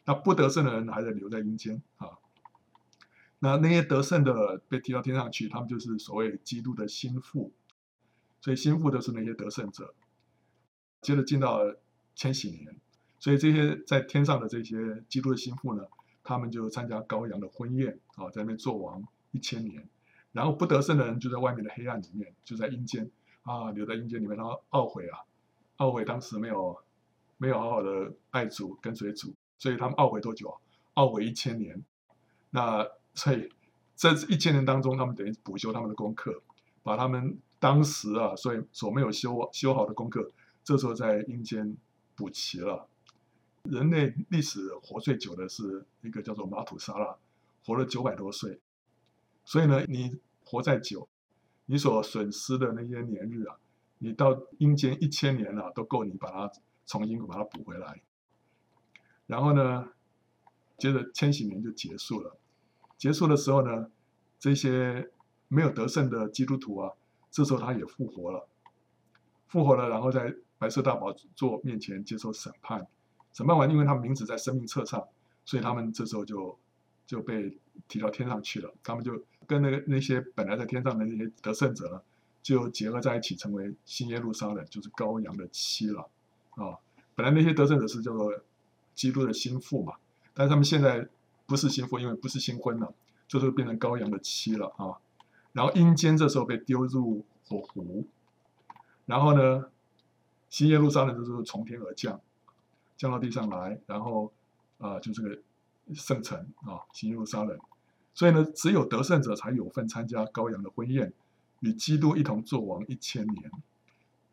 [0.07, 2.19] 那不得胜的人还在留在阴间啊。
[3.41, 7.53] 那那些得胜的被提到天上去，他们就是所谓基督的心腹，
[8.41, 9.95] 所以心腹都是那些得胜者。
[11.03, 11.61] 接着进到
[12.15, 12.81] 千禧年。
[13.25, 15.83] 所以这些在天上的这些基督的心腹呢，
[16.23, 19.89] 他们就参加羔羊的婚宴啊，在那边做王一千年。
[20.33, 23.11] 然后不得胜的人就在外面的黑暗里面，就在阴间
[23.45, 25.21] 啊，留在阴间里面，然后懊悔啊，
[25.79, 26.77] 懊悔当时没有
[27.39, 30.61] 没有好好的爱主跟随主，所以他们懊悔多久啊？
[30.97, 31.83] 懊悔一千年。
[32.51, 33.49] 那所以
[33.95, 36.43] 在这一千年当中，他们等于补修他们的功课，
[36.83, 40.31] 把他们当时啊，所以所没有修修好的功课，
[40.63, 41.75] 这时候在阴间
[42.15, 42.87] 补齐了。
[43.65, 47.17] 人类历史活最久的是一个叫做马土沙拉，
[47.65, 48.61] 活了九百多岁。
[49.45, 51.09] 所以呢，你活再久，
[51.65, 53.57] 你所损失的那些年日啊，
[53.99, 56.53] 你到阴间一千年了，都够你把它
[56.85, 58.03] 重新把它补回来。
[59.27, 59.89] 然后呢，
[60.77, 62.37] 接着千禧年就结束了。
[62.99, 63.91] 结束的时候呢，
[64.39, 65.11] 这些
[65.49, 66.93] 没有得胜的基督徒啊，
[67.31, 68.47] 这时候他也复活了，
[69.47, 72.87] 复活了，然后在白色大宝座面前接受审判。
[73.35, 75.07] 审判完，因为他们名字在生命册上，
[75.45, 76.59] 所以他们这时候就
[77.07, 78.73] 就被提到天上去了。
[78.83, 79.23] 他们就。
[79.47, 82.01] 跟那个那些本来在天上的那些得胜者呢，
[82.43, 86.09] 就结合在一起，成为新耶路撒冷，就是羔羊的妻了
[86.53, 86.79] 啊。
[87.15, 88.33] 本来那些得胜者是叫做
[88.95, 89.97] 基督的心腹嘛，
[90.33, 91.07] 但是他们现在
[91.45, 92.95] 不是心腹，因为不是新婚了，
[93.29, 94.97] 就是变成羔羊的妻了啊。
[95.53, 98.07] 然后阴间这时候被丢入火湖，
[99.05, 99.67] 然后呢，
[100.49, 102.19] 新耶路撒冷就是从天而降，
[102.97, 104.33] 降到地上来，然后
[104.79, 105.39] 啊，就这个
[105.95, 107.59] 圣城啊，新耶路撒冷。
[108.15, 111.13] 所以呢，只有得胜者才有份参加羔羊的婚宴，
[111.61, 113.51] 与基督一同作王一千年。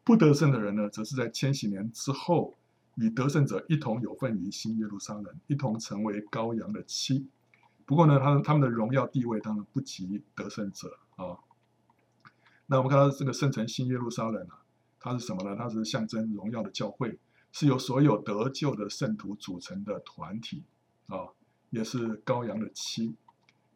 [0.04, 2.56] 不得胜的人呢，则是在千禧年之后，
[2.96, 7.28] 与得胜者一同有份于新耶路撒冷，一同成为羔羊的妻。
[7.86, 11.38] 不过呢，他他们的荣耀地位当然不及得胜者啊。
[12.68, 14.62] 那我们看到这个圣城新耶路撒冷啊，
[15.00, 15.56] 它是什么呢？
[15.58, 17.18] 它是象征荣耀的教会，
[17.52, 20.64] 是由所有得救的圣徒组成的团体
[21.08, 21.30] 啊，
[21.70, 23.16] 也是羔羊的妻。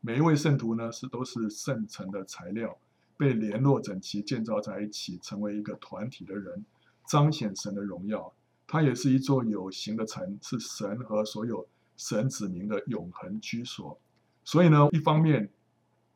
[0.01, 2.78] 每一位圣徒呢，是都是圣城的材料，
[3.17, 6.63] 被联络整齐建造在一起，成为一个团体的人，
[7.07, 8.34] 彰显神的荣耀。
[8.67, 11.67] 它也是一座有形的城，是神和所有
[11.97, 13.99] 神子民的永恒居所。
[14.43, 15.49] 所以呢，一方面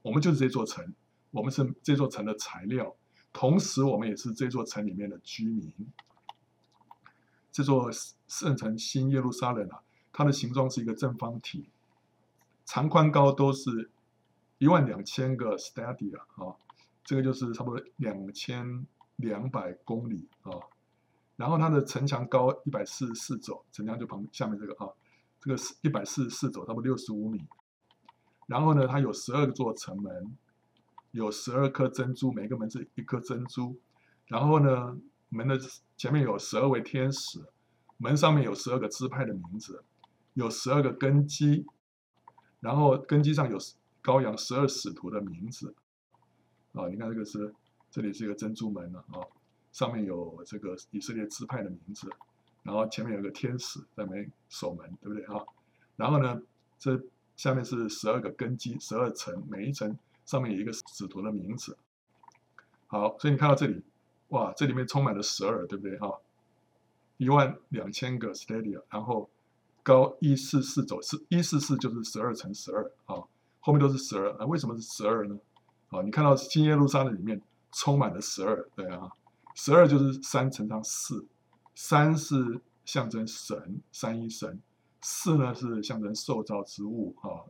[0.01, 0.93] 我们就是这座城，
[1.32, 2.95] 我们是这座城的材料，
[3.34, 5.74] 同时我们也是这座城里面的居民。
[7.60, 7.91] 这座
[8.30, 9.82] 圣城新耶路撒冷啊，
[10.14, 11.68] 它的形状是一个正方体。
[12.64, 13.91] 长宽高都是
[14.60, 16.55] 一万两千个 stadia 啊，
[17.03, 18.88] 这个就是差不多两千
[19.18, 20.53] 两百公里啊。
[21.36, 24.88] 然后它的城墙高一百四十四肘，城墙就旁下面这个啊，
[25.41, 27.43] 这个是一百四十四肘，差不多六十五米。
[28.47, 30.34] 然后呢，它有十二座城门，
[31.12, 33.78] 有十二颗珍珠，每个门是一颗珍珠。
[34.28, 34.97] 然后呢，
[35.28, 35.60] 门的
[36.00, 37.43] 前面有十二位天使，
[37.97, 39.84] 门上面有十二个支派的名字，
[40.34, 41.68] 有十二个根基。
[42.62, 43.58] 然后根基上有
[44.02, 45.74] 羔羊十二使徒的名字，
[46.74, 47.54] 啊，你看这个是
[47.89, 49.24] 这里是一个珍珠门了啊，
[49.72, 52.10] 上面有这个以色列支派的名字，
[52.64, 55.41] 然后前面有个天使在门守门，对不对啊？
[55.95, 56.41] 然后呢，
[56.78, 57.02] 这
[57.38, 61.78] 下面是十二个根基，十二层，每一层上面有一个使徒的名字。
[62.88, 63.82] 好，所以你看到这里，
[64.30, 66.20] 哇，这里面充满了十二，对不对哈？
[67.18, 69.30] 一万两千个 stadia，然后。
[69.82, 73.24] 高一四四走，是一四四就是十二乘十二啊，
[73.60, 74.46] 后面都是十二啊。
[74.46, 75.36] 为什么是十二呢？
[75.88, 79.10] 啊，你看到新耶路撒冷里面充满了十二，对啊，
[79.56, 81.26] 十二就是三乘上四，
[81.74, 84.62] 三是象征神，三一神，
[85.02, 87.50] 四呢是象征受造之物啊，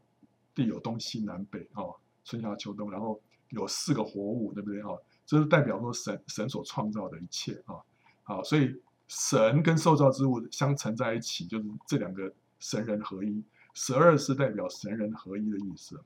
[0.55, 1.83] 地有东西南北啊，
[2.23, 3.19] 春夏秋冬，然后
[3.49, 4.87] 有四个活物，对不对啊？
[5.29, 7.77] 这是代表说神神所创造的一切啊，
[8.23, 8.81] 好，所以。
[9.11, 13.43] 神跟受造之物相乘在一起，就是这两个神人合一。
[13.73, 15.99] 十二是代表神人合一的意思。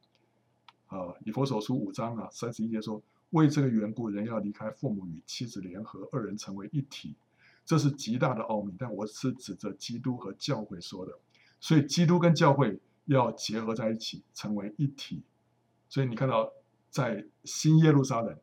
[0.88, 7.14] 啊，以佛所书五章啊三十一节说：“为这个缘故，人要离开父母与妻子联合，二人成为一体。”
[7.66, 11.12] 这是极大的奥秘，但我是指着基督和教会说的。
[11.60, 15.22] 所以基督跟教会要结合在一起，成为一体。
[15.90, 16.50] 所以你看到
[16.90, 18.40] 在新耶路撒冷，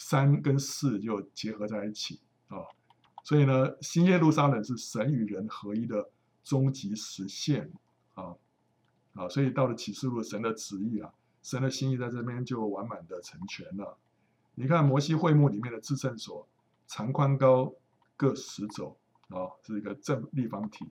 [0.00, 2.64] 三跟四就结合在一起啊。
[3.22, 6.10] 所以呢，新耶路撒冷是神与人合一的
[6.42, 7.70] 终极实现
[8.14, 8.34] 啊
[9.12, 9.28] 啊！
[9.28, 13.98] 所以到了启示录，神的旨意啊，神的心意在这边就完满的成全了。
[14.54, 16.48] 你看摩西会幕里面的至圣所，
[16.86, 17.74] 长宽高
[18.16, 18.96] 各十肘
[19.28, 20.88] 啊，是一个正立方体。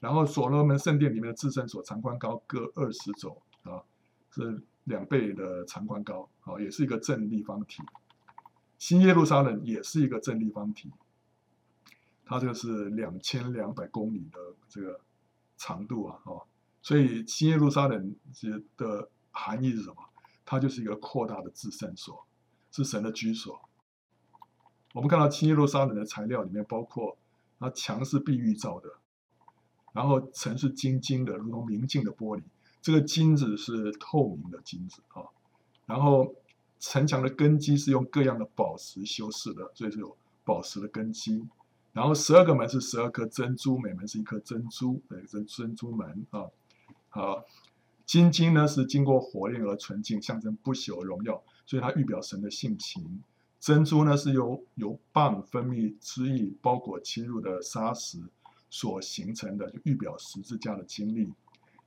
[0.00, 3.84] 然后所罗门圣殿里面的至圣所，长宽高各二十肘啊，
[4.30, 7.82] 是两倍的长宽高啊，也是一个正立方体。
[8.78, 10.90] 新耶路撒冷也是一个正立方体。
[12.24, 15.00] 它这个是两千两百公里的这个
[15.56, 16.46] 长度啊，哦，
[16.82, 18.14] 所以新耶路撒冷
[18.76, 19.96] 的含义是什么？
[20.44, 22.26] 它就是一个扩大的至圣所，
[22.70, 23.60] 是神的居所。
[24.92, 27.16] 我们看到新耶路撒冷的材料里面包括，
[27.58, 28.88] 它墙是碧玉造的，
[29.92, 32.42] 然后城是晶晶的，如同明镜的玻璃，
[32.82, 35.24] 这个金子是透明的金子啊，
[35.86, 36.34] 然后
[36.80, 41.44] 城墙的根基是用各样的宝石修饰的，所以是有宝石的根基。
[41.92, 46.46] 然后十二个门是十二颗珍珠，每门是一颗珍珠，对，珍珍珠门啊。
[47.08, 47.44] 好，
[48.06, 51.42] 金晶呢是经过火炼而纯净，象征不朽荣耀。
[51.66, 53.22] 所以它预表神的性情。
[53.58, 58.18] 珍珠呢是由由蚌分泌汁液包裹侵入的砂石
[58.70, 61.32] 所形成的，就预表十字架的经历。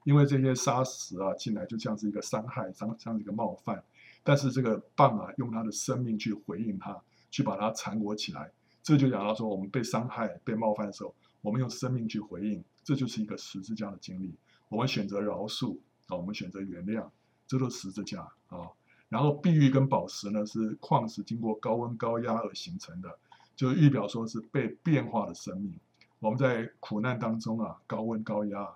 [0.04, 3.82] 因为这些砂石啊进来就像是一个伤害，像像是一个冒犯，
[4.24, 8.52] 但是这个棒啊用他的生命去回应他，去把它缠裹起来。
[8.84, 14.34] 这就讲到说，我们被伤害、被冒犯的时候，我们用生命去回应，这就是一个十字架的经历。
[14.70, 17.08] 我们选择饶恕啊，我们选择原谅，
[17.48, 18.70] 这都是十字架啊。
[19.10, 23.20] 然后碧玉跟宝石呢，是矿石经过高温高压而形成的，
[23.56, 25.74] 就是预表说是被变化的生命。
[26.20, 28.70] 我们在苦难当中啊，高温高压，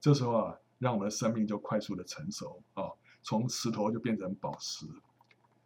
[0.00, 2.90] 这时候啊，让我们的生命就快速的成熟啊，
[3.22, 4.86] 从石头就变成宝石。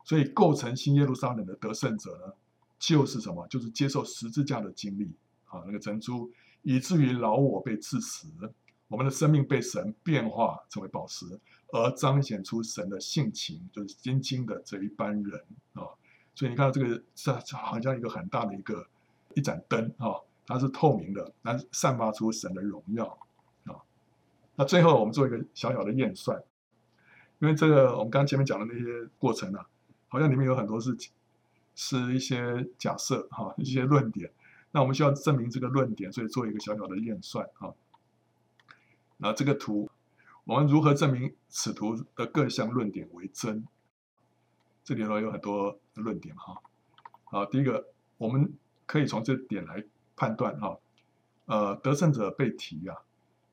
[0.05, 2.33] 所以构成新耶路撒冷的得胜者呢，
[2.79, 3.47] 就是什么？
[3.49, 5.11] 就是接受十字架的经历
[5.47, 6.31] 啊，那个珍珠，
[6.63, 8.29] 以至于老我被致死。
[8.89, 11.27] 我们的生命被神变化成为宝石，
[11.73, 15.83] 而彰显出神的性情，就是精金的这一班人啊。
[16.37, 18.87] 所以你看到这个是好像一个很大的一个
[19.35, 20.15] 一盏灯啊，
[20.47, 23.07] 它是透明的，它散发出神的荣耀
[23.65, 23.75] 啊。
[24.55, 26.41] 那最后我们做一个小小的验算，
[27.39, 29.66] 因为这个我们刚前面讲的那些过程啊，
[30.09, 30.97] 好像里面有很多是
[31.74, 34.30] 是一些假设哈，一些论点。
[34.72, 37.72] 那我们需要证明这个论点，所以做一个小小的验算啊。
[39.18, 39.89] 那这个图，
[40.45, 43.66] 我们如何证明此图的各项论点为真？
[44.84, 46.61] 这里头有很多论点哈。
[47.24, 47.87] 好，第一个，
[48.18, 48.53] 我们
[48.87, 49.82] 可以从这点来
[50.14, 50.78] 判断哈。
[51.47, 52.97] 呃，得胜者被提啊，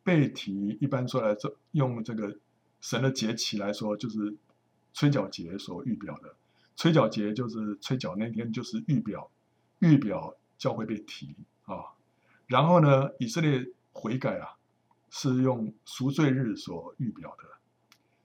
[0.03, 2.37] 被提一般说来，这用这个
[2.83, 4.35] 神的节期来说，就是
[4.93, 6.35] 吹角节所预表的。
[6.75, 9.31] 吹角节就是吹角那天，就是预表
[9.79, 11.95] 预表教会被提啊。
[12.45, 14.59] 然后呢，以色列悔改啊。
[15.15, 17.43] 是用赎罪日所预表的，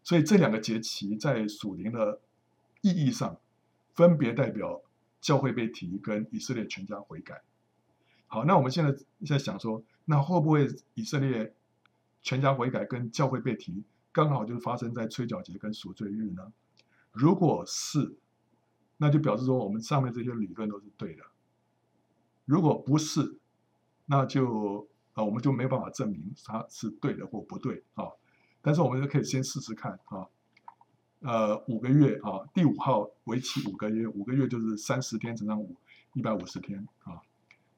[0.03, 2.19] 所以这两个节期在属灵的
[2.81, 3.39] 意义上，
[3.93, 4.81] 分别代表
[5.21, 7.43] 教会被提跟以色列全家悔改。
[8.27, 11.53] 好，那我们现在在想说，那会不会以色列
[12.23, 13.85] 全家悔改跟教会被提，
[14.25, 16.53] 刚好就是发生在吹角节跟赎罪日呢？
[17.13, 18.17] 如果是，
[18.97, 21.23] 那就表示说我们上面这些理论都是对的。
[22.45, 23.39] 如果不是，
[24.07, 24.89] 那就。
[25.15, 28.07] 啊，我们就没办法证明它是对的或不对啊。
[28.63, 30.29] 但是我们就可以先试试看啊。
[31.23, 35.75] 呃，五个月啊，第五号为期五个月，五个月就是三十天乘上五，
[36.15, 37.21] 一百五十天啊。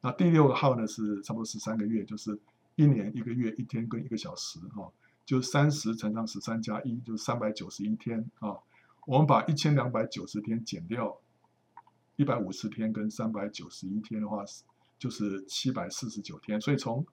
[0.03, 2.38] 那第六个号呢是差不多十三个月，就是
[2.76, 4.93] 一年一个月一天跟一个小时啊，
[5.31, 8.57] 就三十乘上十三加一，就是三百九十一天啊。
[9.07, 11.20] 我们把一千两百九十天减掉
[12.16, 14.45] 一百五十天跟三百九十一天的话，
[14.99, 16.61] 就是七百四十九天。
[16.61, 17.07] 所以从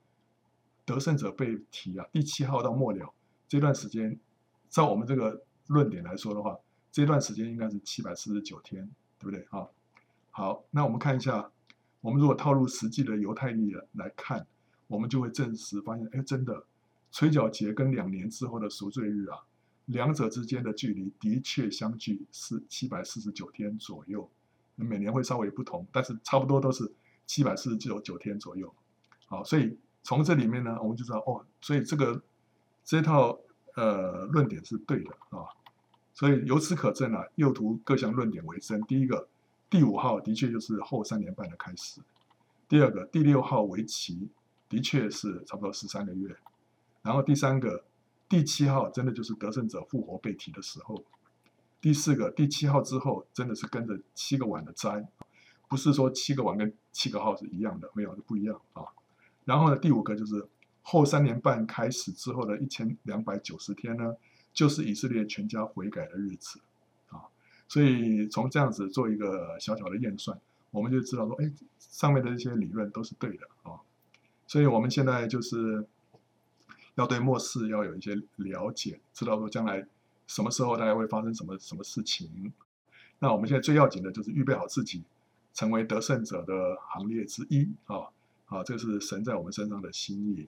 [0.83, 3.13] 得胜者被提啊，第七号到末了
[3.47, 4.19] 这段时间，
[4.67, 6.57] 照我们这个论点来说的话，
[6.91, 8.89] 这段时间应该是七百四十九天，
[9.19, 9.67] 对不对啊？
[10.31, 11.51] 好，那我们看一下，
[12.01, 14.47] 我们如果套入实际的犹太历来看，
[14.87, 16.65] 我们就会证实发现，哎，真的，
[17.11, 19.39] 吹角节跟两年之后的赎罪日啊，
[19.85, 24.29] 两者之间的距离的确相距是七百四十九天左右，
[24.75, 26.91] 每年会稍微不同，但是差不多都是
[27.25, 28.73] 七百四十九九天左右。
[29.27, 29.77] 好，所以。
[30.03, 32.23] 从这里面呢，我们就知道哦，所以这个
[32.85, 33.37] 这套
[33.75, 35.43] 呃论点是对的啊，
[36.13, 38.81] 所以由此可证啊，右图各项论点为真。
[38.83, 39.27] 第一个，
[39.69, 41.99] 第五号的确就是后三年半的开始；
[42.69, 44.29] 第二个，第六号为期
[44.69, 46.33] 的确是差不多十三个月；
[47.07, 47.85] 然后第三个，
[48.27, 51.05] 第七号真的就是得胜者复活被提的时候；
[51.79, 55.07] 第四个，第七号之后真的是跟着七个碗的斋，
[55.69, 58.83] 不是说七个碗跟七个号是一样的，没有，不一样啊。
[59.45, 60.45] 然后呢，第五个就是
[60.81, 64.17] 后三年半开始之后的一千两百九十天呢，
[64.51, 66.59] 就是以色列全家悔改的日子，
[67.07, 67.23] 啊，
[67.69, 70.37] 所以从这样子做一个小小的验算，
[70.71, 71.49] 我们就知道说，哎，
[71.79, 73.79] 上面的一些理论都是对的啊，
[74.45, 75.87] 所以我们现在就是
[76.97, 79.87] 要对末世要有一些了解，知道说将来
[80.27, 82.51] 什么时候大概会发生什么什么事情。
[83.19, 85.03] 那我们现在最要紧的就是预备好自己，
[85.53, 88.09] 成为得胜者的行列之一啊。
[88.45, 90.47] 啊，这是神在我们身上的心意。